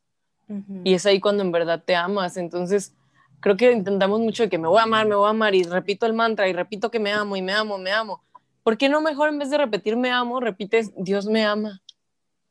[0.83, 2.35] Y es ahí cuando en verdad te amas.
[2.35, 2.93] Entonces,
[3.41, 5.63] creo que intentamos mucho de que me voy a amar, me voy a amar y
[5.63, 8.23] repito el mantra y repito que me amo y me amo, me amo.
[8.63, 11.81] ¿Por qué no mejor en vez de repetir me amo, repites Dios me ama?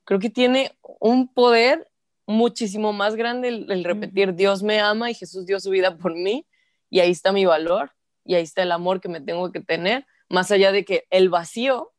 [0.05, 1.89] Creo que tiene un poder
[2.27, 6.47] muchísimo más grande el, repetir Dios me ama y Jesús dio su vida por mí
[6.91, 7.93] y ahí está mi valor
[8.25, 11.31] y ahí está el amor que me tengo que tener, más allá de que el
[11.31, 11.93] vacío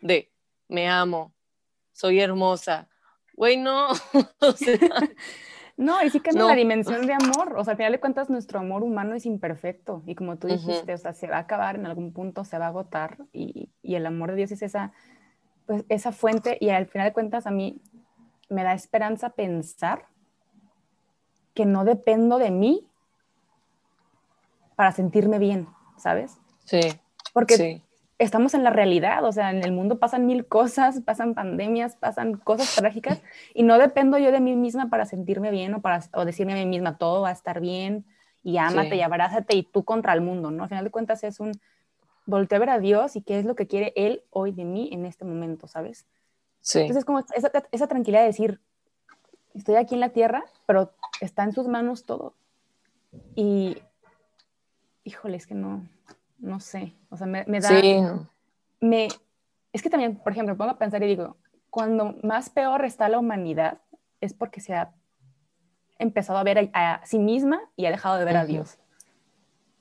[0.00, 0.32] de
[0.68, 1.34] me amo,
[1.92, 2.88] soy hermosa.
[3.34, 3.88] Güey, no.
[5.82, 7.54] no, y sí cambia la dimensión de amor.
[7.56, 10.02] O sea, al final de cuentas, nuestro amor humano es imperfecto.
[10.06, 12.66] Y como tú dijiste, o sea, se va a acabar en algún punto, se va
[12.66, 13.18] a agotar.
[13.32, 14.92] Y, y, el amor de Dios es esa,
[15.66, 16.56] pues, esa fuente.
[16.60, 17.80] Y al final de cuentas, a mí
[18.48, 20.06] me da esperanza pensar
[21.54, 22.88] que no dependo de mí
[24.76, 25.68] para sentirme bien,
[25.98, 26.38] ¿sabes?
[26.64, 26.80] Sí.
[27.32, 27.82] Porque sí
[28.22, 32.34] estamos en la realidad, o sea, en el mundo pasan mil cosas, pasan pandemias, pasan
[32.34, 33.20] cosas trágicas
[33.54, 36.56] y no dependo yo de mí misma para sentirme bien o para o decirme a
[36.56, 38.04] mí misma todo va a estar bien
[38.44, 40.64] y ámate y abrázate y tú contra el mundo, ¿no?
[40.64, 41.52] Al final de cuentas es un
[42.26, 44.88] volteo a ver a Dios y qué es lo que quiere Él hoy de mí
[44.92, 46.06] en este momento, ¿sabes?
[46.60, 46.80] Sí.
[46.80, 48.60] Entonces, como esa, esa tranquilidad de decir,
[49.54, 52.34] estoy aquí en la tierra, pero está en sus manos todo.
[53.34, 53.78] Y,
[55.04, 55.86] híjole, es que no,
[56.42, 57.68] no sé, o sea, me, da...
[57.68, 58.02] Sí.
[58.80, 59.08] Me,
[59.72, 61.36] es que también, por ejemplo, me pongo a pensar y digo,
[61.70, 63.78] cuando más peor está la humanidad
[64.20, 64.92] es porque se ha
[65.98, 68.78] empezado a ver a, sí misma y ha dejado de ver a Dios.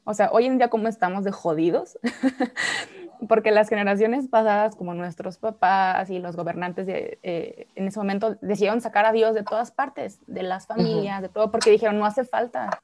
[0.04, 2.00] O sea, hoy en día cómo estamos de jodidos,
[3.28, 8.36] porque las generaciones pasadas, como nuestros papás y los gobernantes de, eh, en ese momento,
[8.42, 12.06] decidieron sacar a Dios de todas partes, de las familias, de todo, porque dijeron, no
[12.06, 12.82] hace falta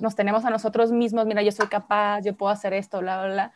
[0.00, 3.32] nos tenemos a nosotros mismos, mira, yo soy capaz, yo puedo hacer esto, bla, bla,
[3.32, 3.52] bla.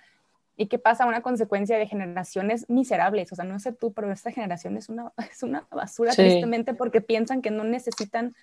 [0.56, 1.06] ¿Y qué pasa?
[1.06, 3.32] Una consecuencia de generaciones miserables.
[3.32, 7.00] O sea, no sé tú, pero esta generación es una, es una basura tristemente porque
[7.00, 8.34] piensan que no necesitan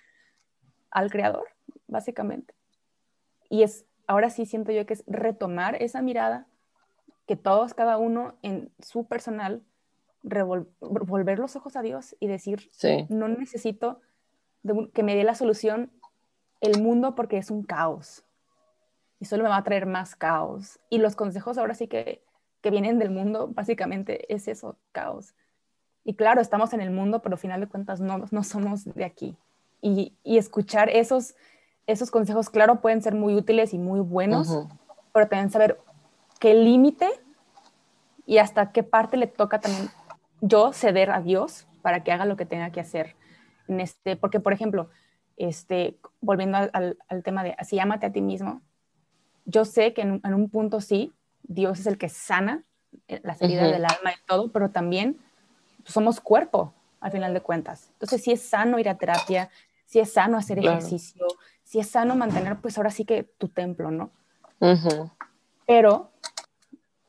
[0.90, 1.46] al creador,
[1.86, 2.54] básicamente.
[3.48, 6.46] Y es, ahora sí siento yo que es retomar esa mirada
[7.26, 9.62] que todos, cada uno en su personal,
[10.22, 12.70] volver los ojos a Dios y decir,
[13.08, 14.00] no necesito
[14.92, 15.90] que me dé la solución
[16.60, 18.24] el mundo porque es un caos
[19.20, 20.80] y solo me va a traer más caos.
[20.88, 22.22] Y los consejos ahora sí que,
[22.62, 25.34] que vienen del mundo, básicamente es eso, caos.
[26.04, 29.04] Y claro, estamos en el mundo, pero al final de cuentas no, no somos de
[29.04, 29.36] aquí.
[29.82, 31.34] Y, y, escuchar esos,
[31.86, 34.66] esos consejos, claro, pueden ser muy útiles y muy buenos,
[35.12, 35.80] pero también saber
[36.38, 37.08] qué límite
[38.26, 39.88] y hasta qué parte le toca también
[40.42, 43.16] yo ceder a Dios para que haga lo que tenga que hacer.
[43.68, 44.90] En este, porque, por ejemplo,
[45.40, 48.60] este, volviendo al, tema de así ámate a ti mismo,
[49.46, 52.62] yo sé que en, un punto sí, Dios es el que sana
[53.08, 55.18] eh, las heridas del alma y todo, pero también
[55.86, 57.88] somos cuerpo, al final de cuentas.
[57.92, 59.48] Entonces, si es sano ir a terapia,
[59.86, 61.26] si es sano hacer ejercicio,
[61.64, 64.10] si es sano mantener, pues ahora sí que tu templo, ¿no?
[65.66, 66.10] Pero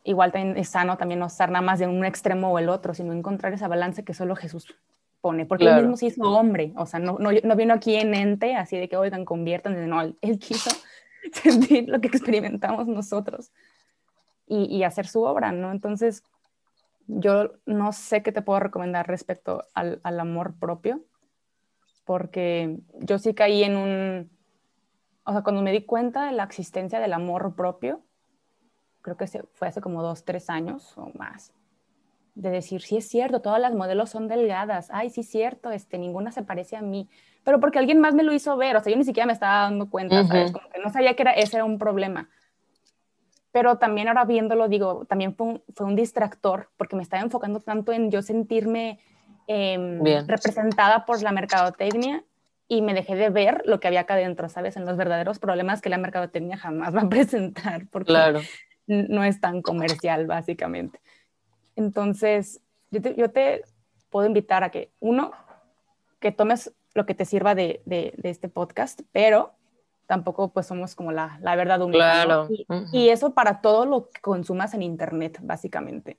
[0.05, 2.93] igual también es sano también no estar nada más de un extremo o el otro,
[2.93, 4.73] sino encontrar esa balance que solo Jesús
[5.21, 8.13] pone, porque él mismo se hizo hombre, o sea, no, no, no, vino aquí en
[8.13, 10.71] ente, así de que, oigan, conviertan, no, él, quiso
[11.33, 13.51] sentir lo que experimentamos nosotros
[14.47, 15.71] y, y, hacer su obra, ¿no?
[15.71, 16.23] Entonces,
[17.07, 21.01] yo no sé qué te puedo recomendar respecto al, al amor propio,
[22.05, 24.31] porque yo sí caí en un,
[25.23, 28.01] o sea, cuando me di cuenta de la existencia del amor propio,
[29.01, 31.53] creo que fue hace como dos, tres años o más,
[32.35, 35.97] de decir, sí es cierto, todas las modelos son delgadas, ay, sí es cierto, este,
[35.97, 37.09] ninguna se parece a mí,
[37.43, 39.63] pero porque alguien más me lo hizo ver, o sea, yo ni siquiera me estaba
[39.63, 40.51] dando cuenta, ¿sabes?
[40.51, 42.29] Como que no sabía que era, ese era un problema.
[43.51, 47.59] Pero también ahora viéndolo, digo, también fue un, fue un distractor, porque me estaba enfocando
[47.59, 48.99] tanto en yo sentirme
[49.47, 52.23] em, representada por la mercadotecnia
[52.67, 54.77] y me dejé de ver lo que había acá adentro, ¿sabes?
[54.77, 58.13] En los verdaderos problemas que la mercadotecnia jamás va a presentar, porque
[58.87, 61.01] no es tan comercial, básicamente.
[61.75, 63.63] Entonces, yo te, yo te,
[64.11, 65.31] puedo invitar a que, uno,
[66.19, 69.53] que tomes lo que te sirva de, de, este podcast, pero
[70.05, 71.79] tampoco pues somos como la, la verdad.
[71.89, 72.49] Claro.
[72.91, 76.17] Y, eso para todo lo que consumas en Internet, básicamente.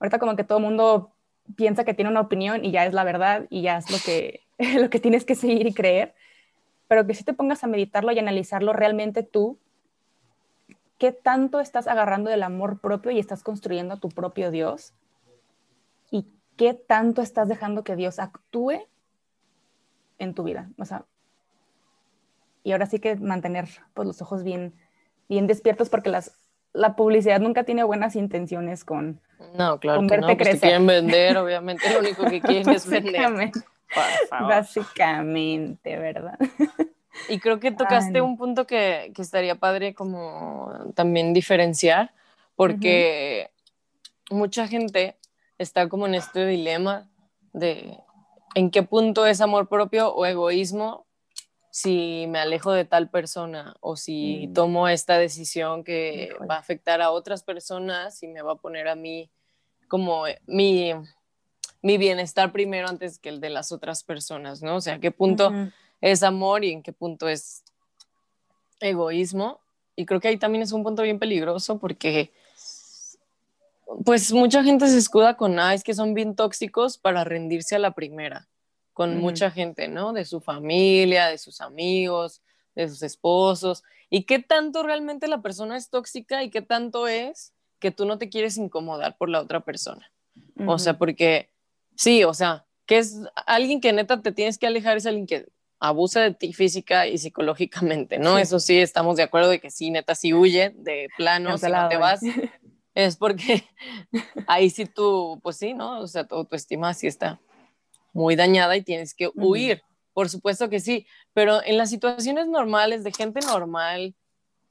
[0.00, 1.12] Ahorita como que todo el mundo
[1.54, 4.40] piensa que tiene una opinión y ya es la verdad y ya es lo que,
[4.80, 6.14] lo que tienes que seguir y creer,
[6.88, 9.60] pero que si te pongas a meditarlo y analizarlo realmente tú,
[10.98, 14.94] qué tanto estás agarrando del amor propio y estás construyendo a tu propio Dios
[16.10, 18.86] y qué tanto estás dejando que Dios actúe
[20.18, 20.70] en tu vida.
[20.78, 21.04] O sea,
[22.62, 24.74] y ahora sí que mantener pues, los ojos bien,
[25.28, 26.32] bien despiertos porque las,
[26.72, 29.20] la publicidad nunca tiene buenas intenciones con,
[29.54, 33.52] no, claro con verte no, pues, quieren vender, obviamente lo único que quieren es vender.
[34.30, 36.38] Básicamente, ¿verdad?
[37.28, 42.12] Y creo que tocaste un punto que, que, estaría padre como también diferenciar,
[42.54, 43.50] porque
[44.30, 45.16] mucha gente
[45.58, 47.08] está como en este dilema
[47.52, 47.98] de
[48.54, 51.06] en qué punto es amor propio o egoísmo
[51.70, 54.54] si me alejo de tal persona o si mm.
[54.54, 58.88] tomo esta decisión que va a afectar a otras personas y me va a poner
[58.88, 59.30] a mí
[59.86, 60.94] como mi,
[61.82, 64.76] mi bienestar primero antes que el de las otras personas, ¿no?
[64.76, 65.52] O sea, qué punto
[66.12, 67.64] es amor y en qué punto es
[68.80, 69.60] egoísmo.
[69.96, 72.32] Y creo que ahí también es un punto bien peligroso porque
[74.04, 77.78] pues mucha gente se escuda con, ah, es que son bien tóxicos para rendirse a
[77.78, 78.48] la primera,
[78.92, 80.12] con mucha gente, ¿no?
[80.12, 82.42] De su familia, de sus amigos,
[82.74, 83.82] de sus esposos.
[84.10, 88.18] ¿Y qué tanto realmente la persona es tóxica y qué tanto es que tú no
[88.18, 90.10] te quieres incomodar por la otra persona?
[90.66, 91.50] O sea, porque
[91.96, 95.48] sí, o sea, que es alguien que neta te tienes que alejar, es alguien que
[95.78, 98.38] abusa de ti física y psicológicamente, ¿no?
[98.38, 101.88] Eso sí, estamos de acuerdo de que sí, neta, si huye de plano, si no
[101.88, 102.20] te vas,
[102.94, 103.64] es porque
[104.46, 106.00] ahí sí tú, pues sí, ¿no?
[106.00, 107.40] O sea, tu autoestima sí está
[108.12, 109.82] muy dañada y tienes que huir.
[110.14, 114.14] Por supuesto que sí, pero en las situaciones normales de gente normal,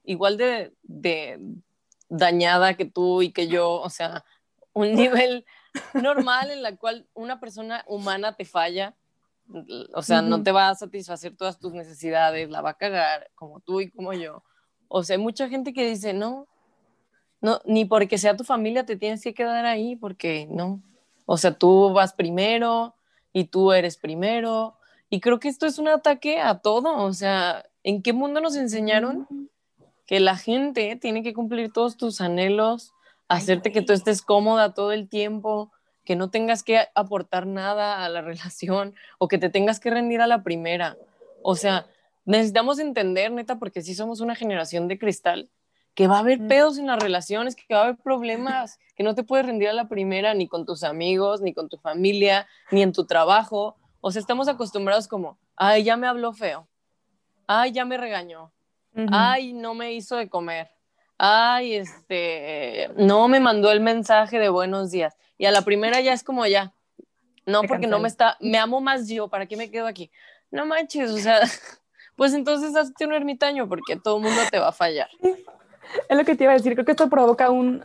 [0.02, 1.38] igual de, de
[2.08, 4.24] dañada que tú y que yo, o sea,
[4.72, 5.44] un nivel
[5.94, 8.96] normal en la cual una persona humana te falla,
[9.94, 13.60] o sea, no te va a satisfacer todas tus necesidades, la va a cagar como
[13.60, 14.42] tú y como yo.
[14.88, 16.48] O sea, hay mucha gente que dice, no,
[17.40, 20.82] no, ni porque sea tu familia te tienes que quedar ahí, porque no.
[21.26, 22.94] O sea, tú vas primero
[23.32, 24.78] y tú eres primero.
[25.10, 27.04] Y creo que esto es un ataque a todo.
[27.04, 29.28] O sea, ¿en qué mundo nos enseñaron
[30.06, 32.92] que la gente tiene que cumplir todos tus anhelos,
[33.28, 35.72] hacerte que tú estés cómoda todo el tiempo,
[36.06, 40.22] que no tengas que aportar nada a la relación o que te tengas que rendir
[40.22, 40.96] a la primera.
[41.42, 41.86] O sea,
[42.24, 45.50] necesitamos entender, neta, porque si somos una generación de cristal,
[45.94, 49.14] que va a haber pedos en las relaciones, que va a haber problemas, que no
[49.14, 52.82] te puedes rendir a la primera ni con tus amigos, ni con tu familia, ni
[52.82, 53.76] en tu trabajo.
[54.02, 56.68] O sea, estamos acostumbrados como, ay, ya me habló feo,
[57.46, 58.52] ay, ya me regañó,
[59.10, 60.70] ay, no me hizo de comer,
[61.16, 65.16] ay, este, no me mandó el mensaje de buenos días.
[65.38, 66.72] Y a la primera ya es como ya,
[67.46, 70.10] no, porque no me está, me amo más yo, ¿para qué me quedo aquí?
[70.50, 71.40] No manches, o sea,
[72.16, 75.08] pues entonces hazte un ermitaño porque todo el mundo te va a fallar.
[76.08, 77.84] Es lo que te iba a decir, creo que esto provoca un,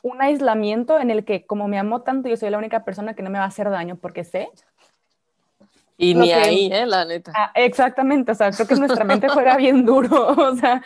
[0.00, 3.22] un aislamiento en el que como me amo tanto, yo soy la única persona que
[3.22, 4.48] no me va a hacer daño porque sé.
[5.98, 6.86] Y ni ahí, ¿eh?
[6.86, 7.32] La neta.
[7.34, 10.82] Ah, exactamente, o sea, creo que nuestra mente fuera bien duro, o sea,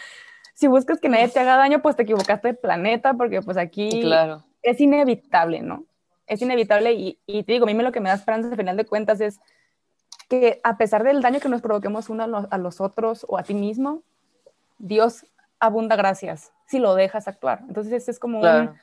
[0.55, 4.01] si buscas que nadie te haga daño, pues te equivocaste de planeta, porque pues aquí
[4.01, 4.43] claro.
[4.63, 5.85] es inevitable, ¿no?
[6.31, 8.87] Es inevitable y, te digo, a mí lo que me da esperanza al final de
[8.87, 9.41] cuentas es
[10.29, 13.53] que a pesar del daño que nos provoquemos uno a los, otros o a ti
[13.53, 14.05] mismo,
[14.79, 15.27] Dios
[15.59, 17.65] abunda gracias si lo dejas actuar.
[17.67, 18.77] Entonces, este es como un,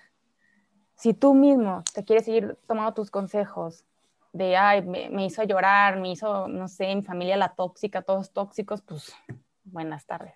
[0.96, 3.86] si tú mismo te quieres seguir tomando tus consejos
[4.34, 8.82] de, ay, me, hizo llorar, me hizo, no sé, mi familia la tóxica, todos tóxicos,
[8.82, 9.14] pues
[9.64, 10.36] buenas tardes.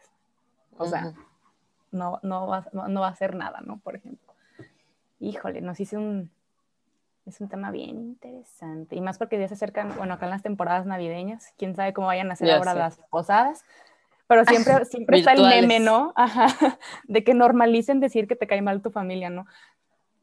[0.78, 1.12] O sea,
[1.92, 3.80] no, no, va, no va a hacer nada, ¿no?
[3.80, 4.34] Por ejemplo.
[5.20, 6.32] Híjole, nos hice un,
[7.26, 8.96] es un tema bien interesante.
[8.96, 12.08] Y más porque ya se acercan, bueno, acá en las temporadas navideñas, quién sabe cómo
[12.08, 13.64] vayan a ser ahora las posadas.
[14.28, 16.14] Pero siempre, siempre está el meme, ¿no?
[16.16, 16.48] Ajá,
[17.04, 19.46] de que normalicen decir que te cae mal tu familia, ¿no?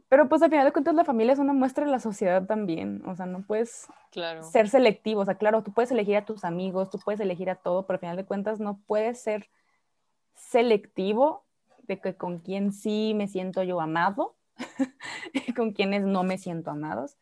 [0.08, 3.02] Pero pues al final de cuentas la familia es una muestra de la sociedad también,
[3.06, 3.86] o sea, no puedes
[4.40, 7.56] ser selectivo, o sea, claro, tú puedes elegir a tus amigos, tú puedes elegir a
[7.56, 9.50] todo, pero al final de cuentas no puedes ser
[10.34, 11.44] selectivo
[11.82, 14.37] de que con quién sí me siento yo amado
[15.56, 17.16] con quienes no me siento amados,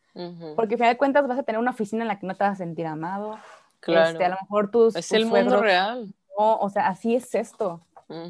[0.55, 2.43] porque al final de cuentas vas a tener una oficina en la que no te
[2.43, 3.37] vas a sentir amado,
[3.79, 4.09] claro.
[4.11, 4.95] Este, a lo mejor tus...
[4.95, 6.13] Es el mundo real.
[6.37, 7.81] No, o sea, así es esto,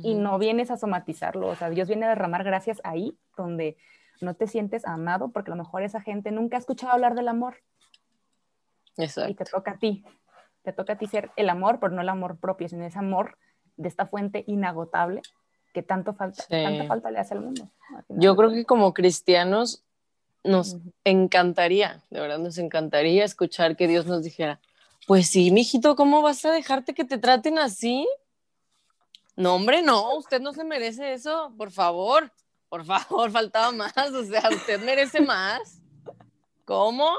[0.02, 3.78] y no vienes a somatizarlo, o sea, Dios viene a derramar gracias ahí donde
[4.22, 7.28] no te sientes amado porque a lo mejor esa gente nunca ha escuchado hablar del
[7.28, 7.58] amor.
[8.98, 9.32] Exacto.
[9.32, 10.04] Y te toca a ti,
[10.64, 13.38] te toca a ti ser el amor, pero no el amor propio, sino ese amor
[13.76, 15.22] de esta fuente inagotable
[15.78, 17.70] que tanto falta, tanta falta le hace al mundo.
[18.10, 19.84] Yo creo que como cristianos
[20.44, 24.60] nos encantaría, de verdad nos encantaría escuchar que Dios nos dijera,
[25.06, 28.08] pues sí, mijito, ¿cómo vas a dejarte que te traten así?
[29.36, 32.32] No, hombre, no, usted no se merece eso, por favor
[32.70, 35.82] por favor, faltaba más, o sea, usted merece más.
[36.66, 37.10] ¿Cómo?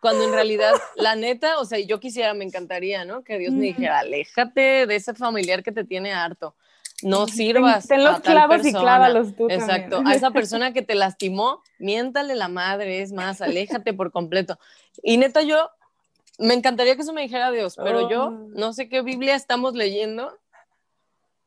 [0.00, 3.24] Cuando en realidad, la neta, o sea, yo quisiera, me encantaría, ¿no?
[3.24, 6.54] Que Dios me dijera, aléjate de ese familiar que te tiene harto.
[7.02, 7.86] No sirvas.
[7.86, 9.48] Ten, los clavos y clávalos tú.
[9.50, 10.02] Exacto.
[10.04, 14.58] A esa persona que te lastimó, miéntale la madre, es más, aléjate por completo.
[15.02, 15.70] Y neta, yo
[16.38, 18.30] me encantaría que eso me dijera Dios, pero yo oh.
[18.54, 20.32] no sé qué Biblia estamos leyendo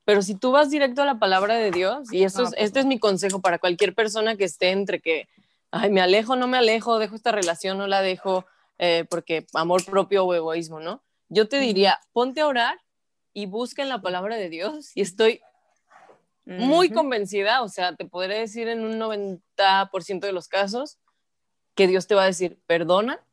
[0.10, 2.80] pero si tú vas directo a la palabra de Dios, y eso es, pues este
[2.80, 5.30] es mi consejo para cualquier persona que esté entre que,
[5.70, 8.48] ay, me alejo, no me alejo, dejo esta relación, no la dejo,
[8.80, 11.04] eh, porque amor propio o egoísmo, ¿no?
[11.28, 12.80] Yo te diría, ponte a orar
[13.40, 15.42] y busca en la palabra de Dios, y estoy
[16.46, 20.98] muy convencida, o sea, te podré decir en un 90% de los casos,
[21.74, 23.24] que Dios te va a decir, perdona,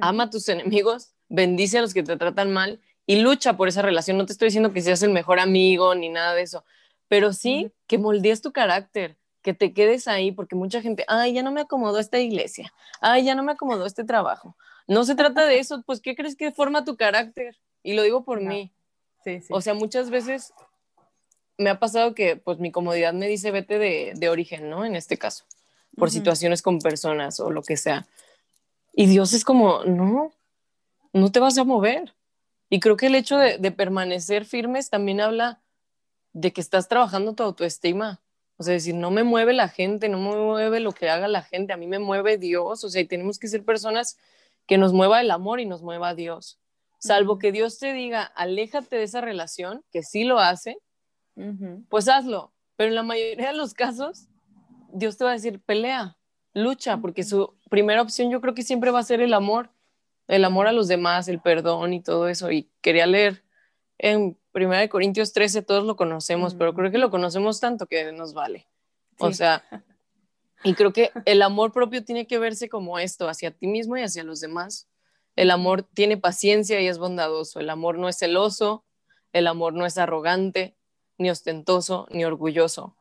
[0.00, 3.82] ama a tus enemigos, bendice a los que te tratan mal y lucha por esa
[3.82, 4.18] relación.
[4.18, 6.64] No te estoy diciendo que seas el mejor amigo ni nada de eso,
[7.06, 11.42] pero sí que moldees tu carácter, que te quedes ahí, porque mucha gente, ay, ya
[11.42, 14.56] no me acomodó esta iglesia, ay, ya no me acomodó este trabajo.
[14.88, 17.56] No se trata de eso, pues, ¿qué crees que forma tu carácter?
[17.82, 18.72] Y lo digo por mí.
[19.24, 19.48] Sí, sí.
[19.50, 20.52] O sea, muchas veces
[21.56, 24.84] me ha pasado que, pues, mi comodidad me dice vete de, de origen, ¿no?
[24.84, 25.44] En este caso,
[25.96, 28.06] por situaciones con personas o lo que sea.
[28.92, 30.32] Y Dios es como, no,
[31.12, 32.14] no te vas a mover.
[32.70, 35.60] Y creo que el hecho de, permanecer firmes también habla
[36.32, 38.20] de que estás trabajando tu autoestima.
[38.58, 41.42] O sea, decir, no me mueve la gente, no me mueve lo que haga la
[41.42, 42.84] gente, a mí me mueve Dios.
[42.84, 44.18] O sea, y tenemos que ser personas
[44.66, 46.58] que nos mueva el amor y nos mueva Dios.
[46.98, 50.78] Salvo que Dios te diga, aléjate de esa relación, que sí lo hace,
[51.88, 52.52] pues hazlo.
[52.76, 54.28] Pero en la mayoría de los casos,
[54.92, 56.16] Dios te va a decir, pelea,
[56.54, 59.70] lucha, porque su primera opción yo creo que siempre va a ser el amor
[60.28, 62.52] el amor a los demás, el perdón y todo eso.
[62.52, 63.42] Y quería leer
[63.96, 68.34] en 1 Corintios 13, todos lo conocemos, pero creo que lo conocemos tanto que nos
[68.34, 68.68] vale.
[69.18, 69.64] O sea,
[70.64, 74.02] y creo que el amor propio tiene que verse como esto, hacia ti mismo y
[74.02, 74.86] hacia los demás.
[75.38, 77.60] El amor tiene paciencia y es bondadoso.
[77.60, 78.84] El amor no es celoso,
[79.32, 80.76] el amor no es arrogante,
[81.16, 82.96] ni ostentoso, ni orgulloso.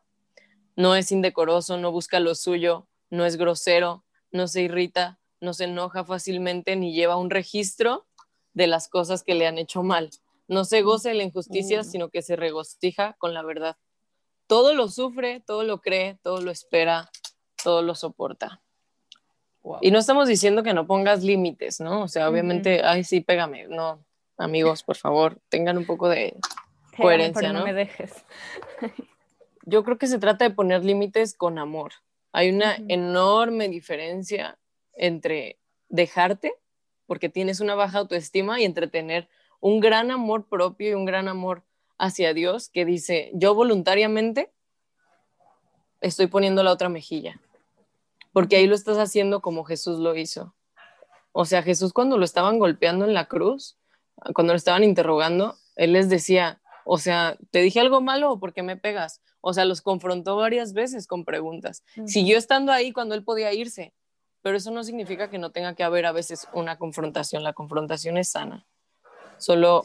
[0.75, 5.63] No es indecoroso, no busca lo suyo, no es grosero, no se irrita, no se
[5.63, 8.05] enoja fácilmente ni lleva un registro
[8.53, 10.11] de las cosas que le han hecho mal.
[10.47, 11.85] No se goza de la injusticia, mm.
[11.85, 13.77] sino que se regocija con la verdad.
[14.45, 17.09] Todo lo sufre, todo lo cree, todo lo espera,
[17.63, 18.61] todo lo soporta.
[19.81, 22.03] Y no estamos diciendo que no pongas límites, ¿no?
[22.03, 23.67] O sea, obviamente, ay, sí, pégame.
[23.67, 24.03] No,
[24.37, 26.35] amigos, por favor, tengan un poco de
[26.95, 27.63] coherencia, ¿no?
[27.63, 28.13] me dejes.
[29.63, 31.91] Yo creo que se trata de poner límites con amor.
[32.31, 34.57] Hay una enorme diferencia
[34.93, 35.59] entre
[35.89, 36.53] dejarte
[37.05, 39.27] porque tienes una baja autoestima y entre tener
[39.59, 41.63] un gran amor propio y un gran amor
[41.97, 44.51] hacia Dios que dice, yo voluntariamente
[46.01, 47.41] estoy poniendo la otra mejilla,
[48.37, 50.53] porque ahí lo estás haciendo como Jesús lo hizo.
[51.31, 53.79] O sea, Jesús cuando lo estaban golpeando en la cruz,
[54.35, 58.53] cuando lo estaban interrogando, él les decía, o sea, ¿te dije algo malo o por
[58.53, 59.23] qué me pegas?
[59.41, 61.83] O sea, los confrontó varias veces con preguntas.
[62.05, 63.95] Siguió estando ahí cuando él podía irse,
[64.43, 67.43] pero eso no significa que no tenga que haber a veces una confrontación.
[67.43, 68.67] La confrontación es sana.
[69.39, 69.83] Solo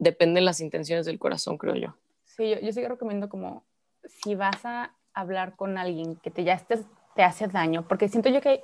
[0.00, 1.94] dependen las intenciones del corazón, creo yo.
[2.24, 3.64] Sí, yo, yo sí recomiendo como
[4.02, 6.84] si vas a hablar con alguien que te ya estés,
[7.18, 8.62] te hace daño, porque siento yo que,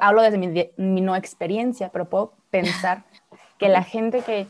[0.00, 3.04] hablo desde mi, mi no experiencia, pero puedo pensar
[3.56, 4.48] que la gente que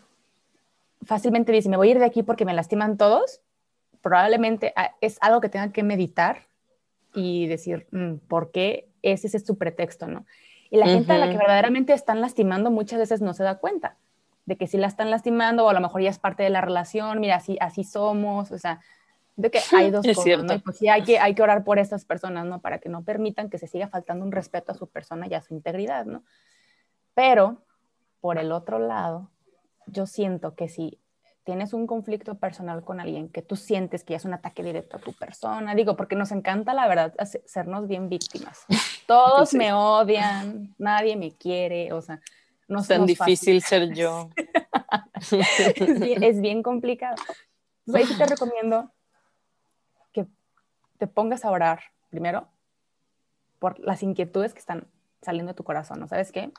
[1.02, 3.42] fácilmente dice, me voy a ir de aquí porque me lastiman todos,
[4.00, 6.46] probablemente ah, es algo que tenga que meditar
[7.12, 10.24] y decir, mm, ¿por qué ese, es su pretexto, ¿no?
[10.70, 13.98] Y la gente a la que verdaderamente están lastimando muchas veces no se da cuenta
[14.46, 16.62] de que si la están lastimando o a lo mejor ya es parte de la
[16.62, 18.80] relación, mira, así, así somos, o sea,
[19.38, 20.52] De que hay dos cosas, ¿no?
[20.52, 22.60] Y pues sí hay que, hay que orar por estas personas, ¿no?
[22.60, 25.40] Para que no permitan que se siga faltando un respeto a su persona y a
[25.40, 26.24] su integridad, ¿no?
[27.14, 27.64] Pero,
[28.20, 29.30] por el otro lado,
[29.86, 30.98] yo siento que si
[31.44, 34.96] tienes un conflicto personal con alguien que tú sientes que ya es un ataque directo
[34.96, 38.64] a tu persona, digo, porque nos encanta, la verdad, hacernos bien víctimas.
[39.06, 42.20] Todos me odian, nadie me quiere, o sea,
[42.66, 44.30] no es tan difícil ser yo.
[45.14, 47.14] es, bien, complicado.
[47.86, 48.92] Entonces, ahí sí te recomiendo
[50.98, 51.80] te pongas a orar
[52.10, 52.48] primero
[53.58, 54.86] por las inquietudes que están
[55.22, 56.08] saliendo de tu corazón, ¿no?
[56.08, 56.52] ¿Sabes qué?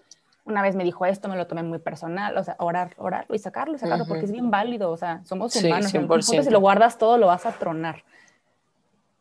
[0.49, 3.39] una vez me dijo esto, me lo tomé muy personal, o sea, orar, orarlo y
[3.39, 7.17] sacarlo sacarlo, porque es bien válido, o sea, somos humanos, sí, si lo guardas todo
[7.17, 8.03] lo vas a tronar.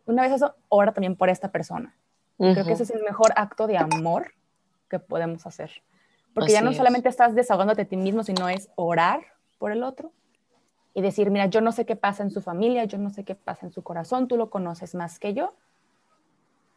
[0.06, 1.94] Una vez eso, ora también por esta persona.
[2.38, 4.32] Creo que ese es el mejor acto de amor
[4.88, 5.70] que podemos hacer.
[6.32, 9.20] Porque ya no solamente estás desahogándote a ti mismo, sino es orar
[9.58, 10.12] por el otro
[10.98, 13.36] y decir, mira, yo no sé qué pasa en su familia, yo no sé qué
[13.36, 15.54] pasa en su corazón, tú lo conoces más que yo.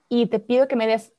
[0.10, 1.12] Y te pido que me des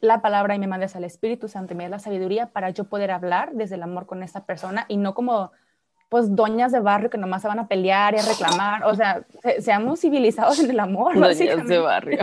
[0.00, 2.84] la palabra y me mandes al Espíritu Santo y me des la sabiduría para yo
[2.84, 5.52] poder hablar desde el amor con esta persona y no como
[6.08, 9.26] pues doñas de barrio que nomás se van a pelear y a reclamar, o sea,
[9.60, 11.14] seamos civilizados en el amor.
[11.14, 12.22] Doñas de barrio.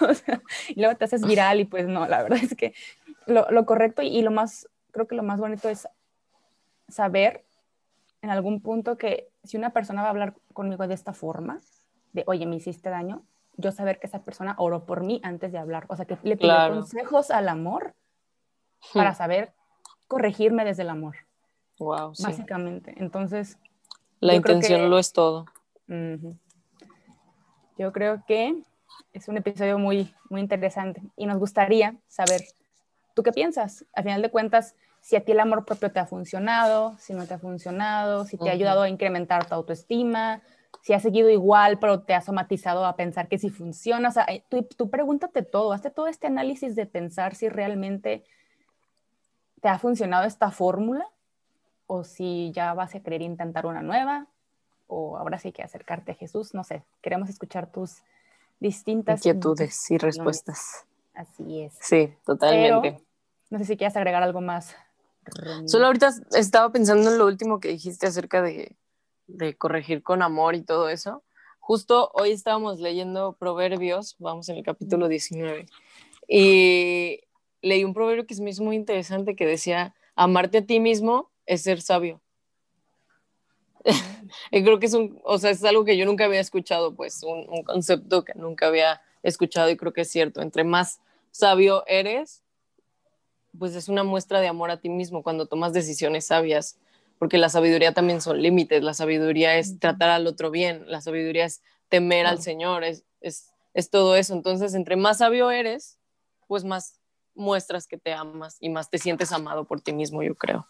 [0.68, 2.74] y luego te haces viral y pues no, la verdad es que
[3.24, 5.88] lo, lo, correcto y lo más, creo que lo más bonito es
[6.90, 7.46] saber
[8.22, 11.60] en algún punto que si una persona va a hablar conmigo de esta forma,
[12.12, 13.22] de, oye, me hiciste daño,
[13.56, 15.86] yo saber que esa persona oró por mí antes de hablar.
[15.88, 17.94] O sea, que le pido consejos al amor
[18.94, 19.52] para saber
[20.08, 21.16] corregirme desde el amor.
[21.78, 22.14] Wow.
[22.22, 22.94] Básicamente.
[22.98, 23.58] Entonces.
[24.20, 25.46] La intención lo es todo.
[27.78, 28.62] Yo creo que
[29.12, 32.42] es un episodio muy, muy interesante y nos gustaría saber,
[33.14, 33.86] ¿tú qué piensas?
[33.94, 37.26] Al final de cuentas, si a ti el amor propio te ha funcionado, si no
[37.26, 40.42] te ha funcionado, si te ha ayudado a incrementar tu autoestima,
[40.82, 44.08] si has seguido igual, pero te has somatizado a pensar que si funciona.
[44.08, 48.24] O sea, eh, tú, tú pregúntate todo, hazte todo este análisis de pensar si realmente
[49.60, 51.06] te ha funcionado esta fórmula
[51.86, 54.26] o si ya vas a querer intentar una nueva
[54.86, 56.54] o ahora sí que acercarte a Jesús.
[56.54, 58.02] No sé, queremos escuchar tus
[58.58, 60.86] distintas inquietudes y respuestas.
[61.14, 61.76] Así es.
[61.80, 63.02] Sí, totalmente.
[63.50, 64.74] no sé si quieres agregar algo más.
[65.66, 68.76] Solo ahorita estaba pensando en lo último que dijiste acerca de,
[69.26, 71.22] de corregir con amor y todo eso.
[71.58, 75.66] Justo hoy estábamos leyendo Proverbios, vamos en el capítulo 19,
[76.26, 77.20] y
[77.62, 81.62] leí un proverbio que se me muy interesante que decía, amarte a ti mismo es
[81.62, 82.20] ser sabio.
[84.50, 87.22] y creo que es un, o sea, es algo que yo nunca había escuchado, pues
[87.22, 90.42] un, un concepto que nunca había escuchado y creo que es cierto.
[90.42, 91.00] Entre más
[91.30, 92.42] sabio eres,
[93.58, 96.78] pues es una muestra de amor a ti mismo cuando tomas decisiones sabias
[97.20, 101.44] porque la sabiduría también son límites, la sabiduría es tratar al otro bien, la sabiduría
[101.44, 104.32] es temer al Señor, es, es, es, todo eso.
[104.32, 105.98] Entonces, entre más sabio eres,
[106.48, 106.98] pues más
[107.34, 110.66] muestras que te amas y más te sientes amado por ti mismo, yo creo.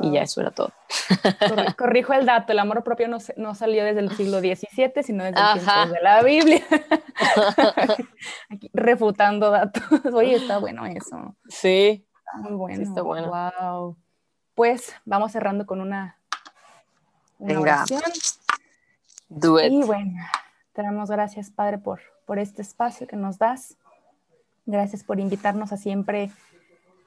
[0.00, 0.72] Y ya eso era todo.
[1.76, 5.40] Corrijo el dato, el amor propio no, no salió desde el siglo XVII, sino desde
[5.40, 6.62] el tiempo de la Biblia.
[8.50, 9.82] Aquí, refutando datos.
[10.14, 11.36] Oye, está bueno eso.
[11.48, 12.06] Sí.
[12.18, 12.82] Está muy bueno.
[12.82, 13.28] está bueno.
[13.28, 13.96] Wow
[14.54, 16.18] pues vamos cerrando con una,
[17.38, 18.02] una oración.
[19.28, 20.22] Do Y bueno,
[20.72, 23.76] te damos gracias, Padre, por, por este espacio que nos das.
[24.66, 26.30] Gracias por invitarnos a siempre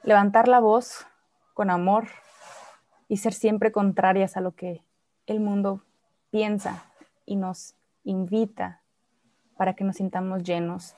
[0.02, 1.06] levantar la voz
[1.54, 2.08] con amor
[3.08, 4.82] y ser siempre contrarias a lo que
[5.26, 5.82] el mundo
[6.30, 6.84] piensa
[7.24, 8.82] y nos invita
[9.56, 10.94] para que nos sintamos llenos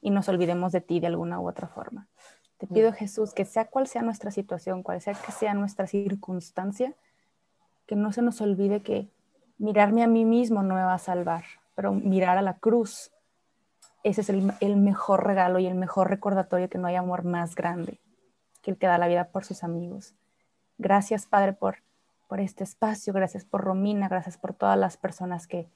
[0.00, 2.08] y nos olvidemos de ti de alguna u otra forma.
[2.58, 6.94] Te pido, Jesús, que sea cual sea nuestra situación, cual sea que sea nuestra circunstancia,
[7.86, 9.08] que no se nos olvide que
[9.58, 11.44] mirarme a mí mismo no me va a salvar,
[11.74, 13.12] pero mirar a la cruz,
[14.02, 18.00] ese es el, mejor regalo y el mejor recordatorio que no hay amor más grande
[18.62, 20.14] que el que da la vida por sus amigos.
[20.78, 21.78] Gracias, Padre, por,
[22.28, 25.68] por este espacio, gracias por Romina, gracias por todas las personas que,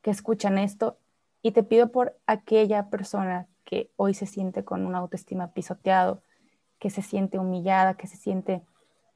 [0.00, 0.96] que escuchan esto.
[1.42, 6.22] Y te pido por aquella persona que hoy se siente con una autoestima pisoteado,
[6.78, 8.62] que se siente humillada, que se siente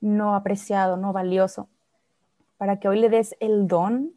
[0.00, 1.68] no apreciado, no valioso,
[2.58, 4.12] para que hoy le des el don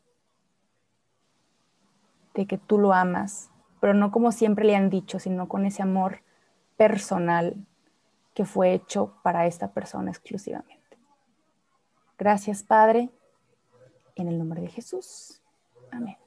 [2.34, 3.50] de que tú lo amas,
[3.80, 6.20] pero no como siempre le han dicho, sino con ese amor
[6.76, 7.56] personal
[8.34, 10.75] que fue hecho para esta persona exclusivamente.
[12.18, 13.10] Gracias, Padre,
[14.16, 15.42] en el nombre de Jesús.
[15.92, 16.18] Amén.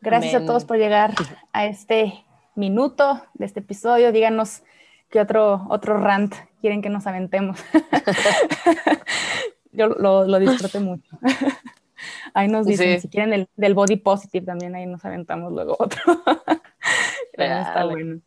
[0.00, 1.14] Gracias a todos por llegar
[1.52, 2.24] a este
[2.54, 4.12] minuto de este episodio.
[4.12, 4.62] Díganos
[5.10, 7.64] qué otro, otro rant quieren que nos aventemos.
[9.72, 11.18] Yo lo, lo disfruté mucho.
[12.34, 16.02] Ahí nos dicen, si quieren el, del body positive también, ahí nos aventamos luego otro.
[17.32, 18.20] está bueno.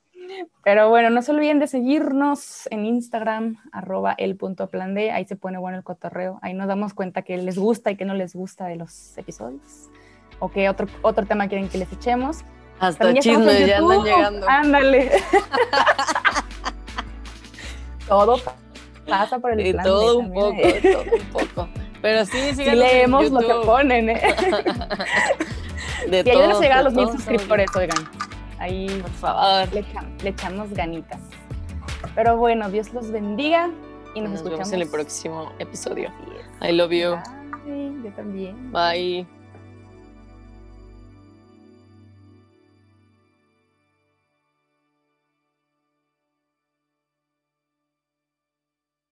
[0.64, 5.26] Pero bueno, no se olviden de seguirnos en Instagram, arroba el punto plan D, ahí
[5.26, 8.14] se pone bueno el cotorreo, ahí nos damos cuenta que les gusta y que no
[8.14, 9.90] les gusta de los episodios,
[10.40, 12.44] o que otro, otro tema quieren que les echemos.
[12.80, 14.50] Hasta chismes ya andan llegando.
[14.50, 15.12] Ándale.
[18.08, 18.38] todo
[19.08, 20.80] pasa por el y todo un poco, ¿eh?
[20.82, 21.70] todo un poco.
[22.02, 24.22] Pero sí, sí leemos lo que ponen, ¿eh?
[26.10, 27.98] de y ayúdenos a llegar a los mil suscriptores, oigan.
[28.60, 31.22] Ahí, por favor, le, echamos, ganitas.
[32.14, 33.70] Pero bueno, Dios los bendiga
[34.16, 36.12] y nos, escuchamos en el próximo episodio.
[36.62, 37.16] I love you.
[37.66, 38.72] Bye, yo también.
[38.72, 39.39] Bye.